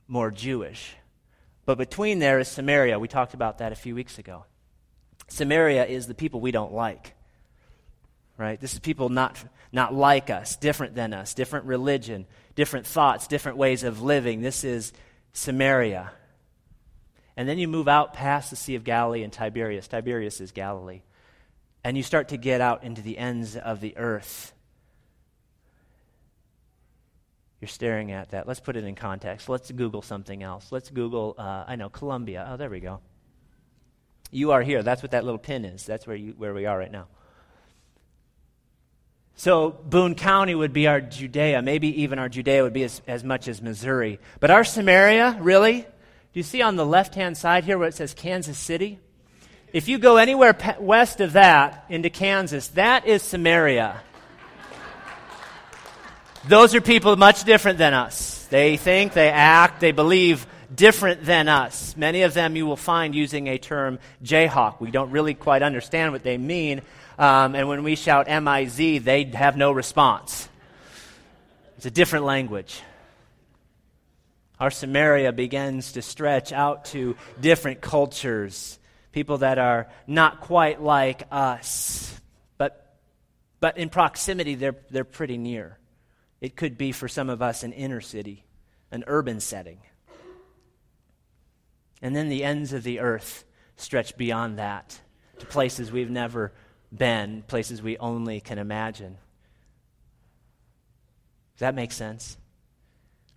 more 0.08 0.30
Jewish. 0.30 0.94
But 1.66 1.76
between 1.76 2.18
there 2.18 2.38
is 2.38 2.48
Samaria. 2.48 2.98
We 2.98 3.08
talked 3.08 3.34
about 3.34 3.58
that 3.58 3.72
a 3.72 3.76
few 3.76 3.94
weeks 3.94 4.18
ago. 4.18 4.44
Samaria 5.30 5.86
is 5.86 6.06
the 6.06 6.14
people 6.14 6.40
we 6.40 6.50
don't 6.50 6.72
like. 6.72 7.14
Right? 8.36 8.60
This 8.60 8.72
is 8.72 8.78
people 8.80 9.08
not, 9.08 9.42
not 9.72 9.94
like 9.94 10.28
us, 10.28 10.56
different 10.56 10.94
than 10.94 11.12
us, 11.14 11.34
different 11.34 11.66
religion, 11.66 12.26
different 12.54 12.86
thoughts, 12.86 13.26
different 13.26 13.58
ways 13.58 13.84
of 13.84 14.02
living. 14.02 14.40
This 14.40 14.64
is 14.64 14.92
Samaria. 15.32 16.10
And 17.36 17.48
then 17.48 17.58
you 17.58 17.68
move 17.68 17.86
out 17.86 18.12
past 18.12 18.50
the 18.50 18.56
Sea 18.56 18.74
of 18.74 18.84
Galilee 18.84 19.22
and 19.22 19.32
Tiberias. 19.32 19.88
Tiberias 19.88 20.40
is 20.40 20.52
Galilee. 20.52 21.02
And 21.84 21.96
you 21.96 22.02
start 22.02 22.28
to 22.28 22.36
get 22.36 22.60
out 22.60 22.82
into 22.82 23.02
the 23.02 23.16
ends 23.16 23.56
of 23.56 23.80
the 23.80 23.96
earth. 23.96 24.52
You're 27.60 27.68
staring 27.68 28.10
at 28.10 28.30
that. 28.30 28.48
Let's 28.48 28.60
put 28.60 28.76
it 28.76 28.84
in 28.84 28.94
context. 28.94 29.48
Let's 29.48 29.70
Google 29.70 30.02
something 30.02 30.42
else. 30.42 30.72
Let's 30.72 30.90
Google, 30.90 31.34
uh, 31.38 31.64
I 31.66 31.76
know, 31.76 31.88
Columbia. 31.88 32.48
Oh, 32.50 32.56
there 32.56 32.70
we 32.70 32.80
go. 32.80 33.00
You 34.30 34.52
are 34.52 34.62
here. 34.62 34.82
That's 34.82 35.02
what 35.02 35.12
that 35.12 35.24
little 35.24 35.38
pin 35.38 35.64
is. 35.64 35.84
That's 35.84 36.06
where, 36.06 36.16
you, 36.16 36.34
where 36.36 36.54
we 36.54 36.66
are 36.66 36.78
right 36.78 36.90
now. 36.90 37.06
So 39.36 39.70
Boone 39.70 40.14
County 40.14 40.54
would 40.54 40.72
be 40.72 40.86
our 40.86 41.00
Judea. 41.00 41.62
Maybe 41.62 42.02
even 42.02 42.18
our 42.18 42.28
Judea 42.28 42.62
would 42.62 42.74
be 42.74 42.84
as, 42.84 43.00
as 43.06 43.24
much 43.24 43.48
as 43.48 43.62
Missouri. 43.62 44.20
But 44.38 44.50
our 44.50 44.64
Samaria, 44.64 45.38
really? 45.40 45.80
Do 45.80 45.86
you 46.34 46.42
see 46.42 46.62
on 46.62 46.76
the 46.76 46.84
left 46.84 47.14
hand 47.14 47.36
side 47.36 47.64
here 47.64 47.78
where 47.78 47.88
it 47.88 47.94
says 47.94 48.12
Kansas 48.14 48.58
City? 48.58 48.98
If 49.72 49.88
you 49.88 49.98
go 49.98 50.16
anywhere 50.16 50.56
west 50.78 51.20
of 51.20 51.32
that 51.32 51.86
into 51.88 52.10
Kansas, 52.10 52.68
that 52.68 53.06
is 53.06 53.22
Samaria. 53.22 54.00
Those 56.46 56.74
are 56.74 56.80
people 56.80 57.16
much 57.16 57.44
different 57.44 57.78
than 57.78 57.94
us. 57.94 58.46
They 58.46 58.76
think, 58.76 59.12
they 59.12 59.30
act, 59.30 59.80
they 59.80 59.92
believe 59.92 60.46
different 60.74 61.24
than 61.24 61.48
us. 61.48 61.96
Many 61.96 62.22
of 62.22 62.34
them 62.34 62.56
you 62.56 62.66
will 62.66 62.76
find 62.76 63.14
using 63.14 63.48
a 63.48 63.58
term 63.58 63.98
Jayhawk. 64.22 64.80
We 64.80 64.90
don't 64.90 65.10
really 65.10 65.34
quite 65.34 65.62
understand 65.62 66.12
what 66.12 66.22
they 66.22 66.38
mean. 66.38 66.82
Um, 67.18 67.54
and 67.54 67.68
when 67.68 67.82
we 67.82 67.96
shout 67.96 68.28
M 68.28 68.48
I 68.48 68.66
Z, 68.66 68.98
they 68.98 69.24
have 69.24 69.56
no 69.56 69.72
response. 69.72 70.48
It's 71.76 71.86
a 71.86 71.90
different 71.90 72.24
language. 72.24 72.82
Our 74.58 74.70
Samaria 74.70 75.32
begins 75.32 75.92
to 75.92 76.02
stretch 76.02 76.52
out 76.52 76.84
to 76.86 77.16
different 77.40 77.80
cultures, 77.80 78.78
people 79.10 79.38
that 79.38 79.58
are 79.58 79.88
not 80.06 80.42
quite 80.42 80.82
like 80.82 81.22
us, 81.30 82.14
but, 82.58 82.96
but 83.58 83.78
in 83.78 83.88
proximity, 83.88 84.56
they're, 84.56 84.76
they're 84.90 85.04
pretty 85.04 85.38
near. 85.38 85.78
It 86.42 86.56
could 86.56 86.76
be 86.76 86.92
for 86.92 87.08
some 87.08 87.30
of 87.30 87.40
us 87.40 87.62
an 87.62 87.72
inner 87.72 88.02
city, 88.02 88.44
an 88.90 89.04
urban 89.06 89.40
setting. 89.40 89.78
And 92.02 92.16
then 92.16 92.28
the 92.28 92.44
ends 92.44 92.72
of 92.72 92.82
the 92.82 93.00
earth 93.00 93.44
stretch 93.76 94.16
beyond 94.16 94.58
that 94.58 95.00
to 95.38 95.46
places 95.46 95.90
we've 95.92 96.10
never 96.10 96.52
been, 96.96 97.42
places 97.46 97.82
we 97.82 97.98
only 97.98 98.40
can 98.40 98.58
imagine. 98.58 99.16
Does 101.54 101.60
that 101.60 101.74
make 101.74 101.92
sense? 101.92 102.36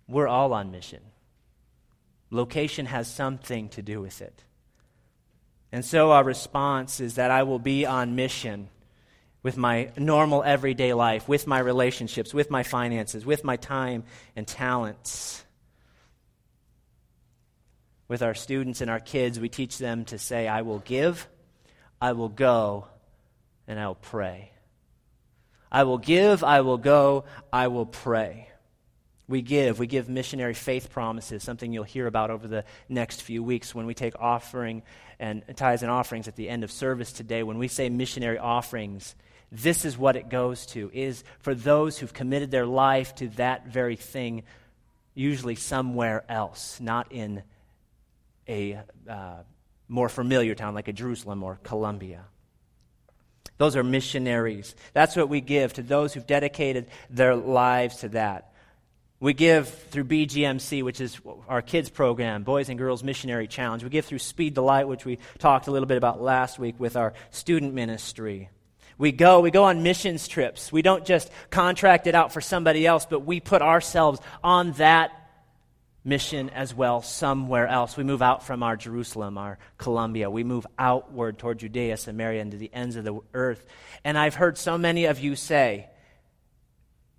We're 0.08 0.28
all 0.28 0.52
on 0.52 0.70
mission. 0.70 1.00
Location 2.30 2.86
has 2.86 3.06
something 3.06 3.68
to 3.70 3.82
do 3.82 4.00
with 4.00 4.20
it. 4.22 4.44
And 5.72 5.84
so 5.84 6.12
our 6.12 6.24
response 6.24 7.00
is 7.00 7.16
that 7.16 7.30
I 7.30 7.42
will 7.42 7.58
be 7.58 7.84
on 7.84 8.14
mission 8.14 8.68
with 9.42 9.56
my 9.56 9.90
normal 9.96 10.42
everyday 10.42 10.94
life, 10.94 11.28
with 11.28 11.46
my 11.46 11.58
relationships, 11.58 12.32
with 12.32 12.50
my 12.50 12.62
finances, 12.62 13.26
with 13.26 13.44
my 13.44 13.56
time 13.56 14.04
and 14.34 14.46
talents. 14.46 15.44
With 18.06 18.22
our 18.22 18.34
students 18.34 18.80
and 18.80 18.90
our 18.90 19.00
kids, 19.00 19.40
we 19.40 19.48
teach 19.48 19.78
them 19.78 20.04
to 20.06 20.18
say, 20.18 20.46
I 20.46 20.62
will 20.62 20.80
give, 20.80 21.26
I 22.00 22.12
will 22.12 22.28
go, 22.28 22.86
and 23.66 23.78
I 23.78 23.86
will 23.86 23.94
pray. 23.94 24.52
I 25.72 25.84
will 25.84 25.98
give, 25.98 26.44
I 26.44 26.60
will 26.60 26.78
go, 26.78 27.24
I 27.52 27.68
will 27.68 27.86
pray. 27.86 28.48
We 29.26 29.40
give. 29.40 29.78
We 29.78 29.86
give 29.86 30.08
missionary 30.08 30.52
faith 30.52 30.90
promises, 30.90 31.42
something 31.42 31.72
you'll 31.72 31.84
hear 31.84 32.06
about 32.06 32.30
over 32.30 32.46
the 32.46 32.64
next 32.90 33.22
few 33.22 33.42
weeks 33.42 33.74
when 33.74 33.86
we 33.86 33.94
take 33.94 34.20
offering 34.20 34.82
and 35.18 35.42
tithes 35.56 35.82
and 35.82 35.90
offerings 35.90 36.28
at 36.28 36.36
the 36.36 36.48
end 36.48 36.62
of 36.62 36.70
service 36.70 37.10
today. 37.10 37.42
When 37.42 37.56
we 37.56 37.68
say 37.68 37.88
missionary 37.88 38.38
offerings, 38.38 39.14
this 39.50 39.86
is 39.86 39.96
what 39.96 40.16
it 40.16 40.28
goes 40.28 40.66
to, 40.66 40.90
is 40.92 41.24
for 41.38 41.54
those 41.54 41.98
who've 41.98 42.12
committed 42.12 42.50
their 42.50 42.66
life 42.66 43.14
to 43.16 43.28
that 43.28 43.66
very 43.68 43.96
thing, 43.96 44.42
usually 45.14 45.54
somewhere 45.54 46.24
else, 46.28 46.78
not 46.80 47.10
in 47.10 47.42
a 48.48 48.80
uh, 49.08 49.42
more 49.88 50.08
familiar 50.08 50.54
town 50.54 50.74
like 50.74 50.88
a 50.88 50.92
Jerusalem 50.92 51.42
or 51.42 51.58
Columbia. 51.62 52.24
Those 53.56 53.76
are 53.76 53.84
missionaries. 53.84 54.74
That's 54.92 55.14
what 55.14 55.28
we 55.28 55.40
give 55.40 55.74
to 55.74 55.82
those 55.82 56.12
who've 56.12 56.26
dedicated 56.26 56.88
their 57.08 57.36
lives 57.36 57.98
to 57.98 58.08
that. 58.10 58.52
We 59.20 59.32
give 59.32 59.68
through 59.68 60.04
BGMC, 60.04 60.82
which 60.82 61.00
is 61.00 61.18
our 61.48 61.62
kids 61.62 61.88
program, 61.88 62.42
Boys 62.42 62.68
and 62.68 62.78
Girls 62.78 63.04
Missionary 63.04 63.46
Challenge. 63.46 63.82
We 63.82 63.90
give 63.90 64.04
through 64.04 64.18
Speed 64.18 64.54
the 64.54 64.62
Light, 64.62 64.88
which 64.88 65.04
we 65.04 65.18
talked 65.38 65.66
a 65.66 65.70
little 65.70 65.86
bit 65.86 65.96
about 65.96 66.20
last 66.20 66.58
week 66.58 66.74
with 66.78 66.96
our 66.96 67.14
student 67.30 67.74
ministry. 67.74 68.50
We 68.98 69.12
go, 69.12 69.40
we 69.40 69.50
go 69.50 69.64
on 69.64 69.82
missions 69.82 70.28
trips. 70.28 70.70
We 70.70 70.82
don't 70.82 71.04
just 71.04 71.30
contract 71.50 72.06
it 72.06 72.14
out 72.14 72.32
for 72.32 72.40
somebody 72.40 72.86
else, 72.86 73.06
but 73.06 73.20
we 73.20 73.40
put 73.40 73.62
ourselves 73.62 74.20
on 74.42 74.72
that 74.72 75.12
mission 76.04 76.50
as 76.50 76.74
well 76.74 77.00
somewhere 77.00 77.66
else. 77.66 77.96
We 77.96 78.04
move 78.04 78.20
out 78.20 78.46
from 78.46 78.62
our 78.62 78.76
Jerusalem, 78.76 79.38
our 79.38 79.58
Columbia. 79.78 80.30
We 80.30 80.44
move 80.44 80.66
outward 80.78 81.38
toward 81.38 81.58
Judea, 81.58 81.96
Samaria, 81.96 82.42
and 82.42 82.52
to 82.52 82.58
the 82.58 82.70
ends 82.72 82.96
of 82.96 83.04
the 83.04 83.18
earth. 83.32 83.64
And 84.04 84.18
I've 84.18 84.34
heard 84.34 84.58
so 84.58 84.76
many 84.76 85.06
of 85.06 85.18
you 85.18 85.34
say, 85.34 85.88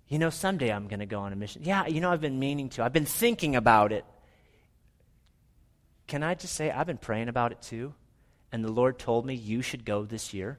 you 0.08 0.20
know, 0.20 0.30
someday 0.30 0.72
I'm 0.72 0.86
going 0.86 1.00
to 1.00 1.06
go 1.06 1.20
on 1.20 1.32
a 1.32 1.36
mission. 1.36 1.62
Yeah, 1.64 1.86
you 1.86 2.00
know, 2.00 2.12
I've 2.12 2.20
been 2.20 2.38
meaning 2.38 2.68
to. 2.70 2.84
I've 2.84 2.92
been 2.92 3.04
thinking 3.04 3.56
about 3.56 3.90
it. 3.90 4.04
Can 6.06 6.22
I 6.22 6.34
just 6.34 6.54
say, 6.54 6.70
I've 6.70 6.86
been 6.86 6.98
praying 6.98 7.28
about 7.28 7.50
it 7.50 7.60
too, 7.62 7.92
and 8.52 8.64
the 8.64 8.70
Lord 8.70 9.00
told 9.00 9.26
me 9.26 9.34
you 9.34 9.62
should 9.62 9.84
go 9.84 10.04
this 10.04 10.32
year? 10.32 10.58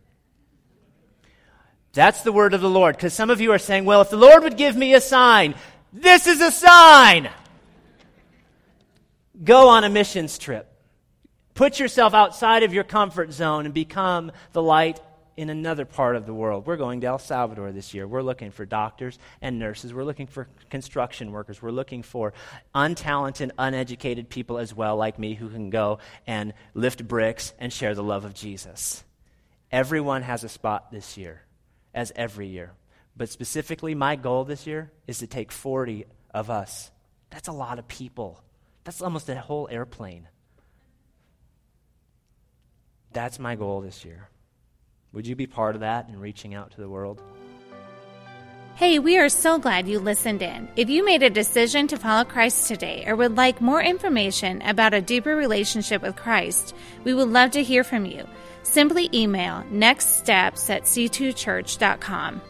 That's 1.94 2.22
the 2.24 2.34
word 2.34 2.54
of 2.54 2.60
the 2.60 2.70
Lord, 2.70 2.98
because 2.98 3.13
some 3.13 3.30
of 3.30 3.40
you 3.40 3.54
are 3.54 3.58
saying, 3.58 3.86
well, 3.86 4.02
if 4.02 4.10
the 4.10 4.18
Lord 4.18 4.44
would 4.44 4.58
give 4.58 4.76
me 4.76 4.94
a 4.94 5.00
sign, 5.00 5.56
this 5.94 6.28
is 6.28 6.42
a 6.42 6.52
sign. 6.52 7.30
Go 9.43 9.69
on 9.69 9.84
a 9.84 9.89
missions 9.89 10.38
trip. 10.38 10.67
Put 11.54 11.80
yourself 11.80 12.13
outside 12.13 12.63
of 12.63 12.73
your 12.73 12.84
comfort 12.84 13.32
zone 13.32 13.65
and 13.65 13.73
become 13.73 14.32
the 14.54 14.62
light 14.62 15.00
in 15.36 15.52
another 15.52 15.86
part 15.86 16.15
of 16.15 16.26
the 16.26 16.34
world. 16.34 16.65
We're 16.65 16.78
going 16.78 17.02
to 17.02 17.08
El 17.08 17.19
Salvador 17.19 17.71
this 17.71 17.93
year. 17.93 18.08
We're 18.08 18.23
looking 18.23 18.50
for 18.50 18.65
doctors 18.65 19.19
and 19.39 19.60
nurses. 19.60 19.93
We're 19.93 20.04
looking 20.04 20.26
for 20.26 20.47
construction 20.71 21.32
workers. 21.32 21.62
We're 21.62 21.69
looking 21.69 22.02
for 22.02 22.34
untalented, 22.73 23.52
uneducated 23.60 24.30
people 24.30 24.58
as 24.58 24.73
well, 24.73 24.97
like 24.97 25.19
me, 25.19 25.36
who 25.36 25.50
can 25.50 25.69
go 25.69 26.00
and 26.26 26.54
lift 26.73 27.08
bricks 27.08 27.54
and 27.60 27.71
share 27.71 27.93
the 27.93 28.04
love 28.04 28.26
of 28.26 28.34
Jesus. 28.34 29.04
Everyone 29.71 30.23
has 30.23 30.43
a 30.43 30.50
spot 30.50 30.91
this 30.91 31.17
year, 31.17 31.43
as 31.93 32.12
every 32.15 32.47
year. 32.47 32.71
But 33.15 33.30
specifically, 33.30 33.93
my 33.93 34.15
goal 34.15 34.43
this 34.43 34.65
year 34.65 34.91
is 35.06 35.19
to 35.19 35.28
take 35.28 35.52
40 35.52 36.06
of 36.34 36.50
us. 36.50 36.91
That's 37.30 37.47
a 37.47 37.54
lot 37.54 37.78
of 37.78 37.88
people. 37.88 38.41
That's 38.88 39.02
almost 39.02 39.28
a 39.28 39.36
whole 39.36 39.67
airplane. 39.69 40.30
That's 43.12 43.38
my 43.38 43.56
goal 43.56 43.82
this 43.82 44.06
year. 44.06 44.30
Would 45.12 45.28
you 45.28 45.36
be 45.36 45.45
part 45.45 45.76
of 45.76 45.82
that 45.82 46.08
in 46.08 46.17
reaching 46.21 46.56
out 46.56 46.71
to 46.71 46.80
the 46.80 46.88
world? 46.88 47.21
Hey, 48.76 48.97
we 49.00 49.17
are 49.17 49.28
so 49.28 49.60
glad 49.60 49.89
you 49.89 50.00
listened 50.00 50.41
in. 50.41 50.69
If 50.78 50.89
you 50.89 51.04
made 51.04 51.21
a 51.21 51.30
decision 51.30 51.88
to 51.88 51.97
follow 51.97 52.23
Christ 52.23 52.69
today 52.69 53.04
or 53.06 53.17
would 53.17 53.36
like 53.36 53.60
more 53.60 53.82
information 53.82 54.62
about 54.62 54.93
a 54.93 55.02
deeper 55.02 55.36
relationship 55.36 56.02
with 56.02 56.15
Christ, 56.15 56.73
we 57.04 57.13
would 57.13 57.28
love 57.28 57.52
to 57.52 57.63
hear 57.63 57.84
from 57.84 58.06
you. 58.06 58.26
Simply 58.63 59.10
email 59.13 59.63
nextsteps 59.63 60.69
at 60.69 60.84
c2church.com. 60.84 62.41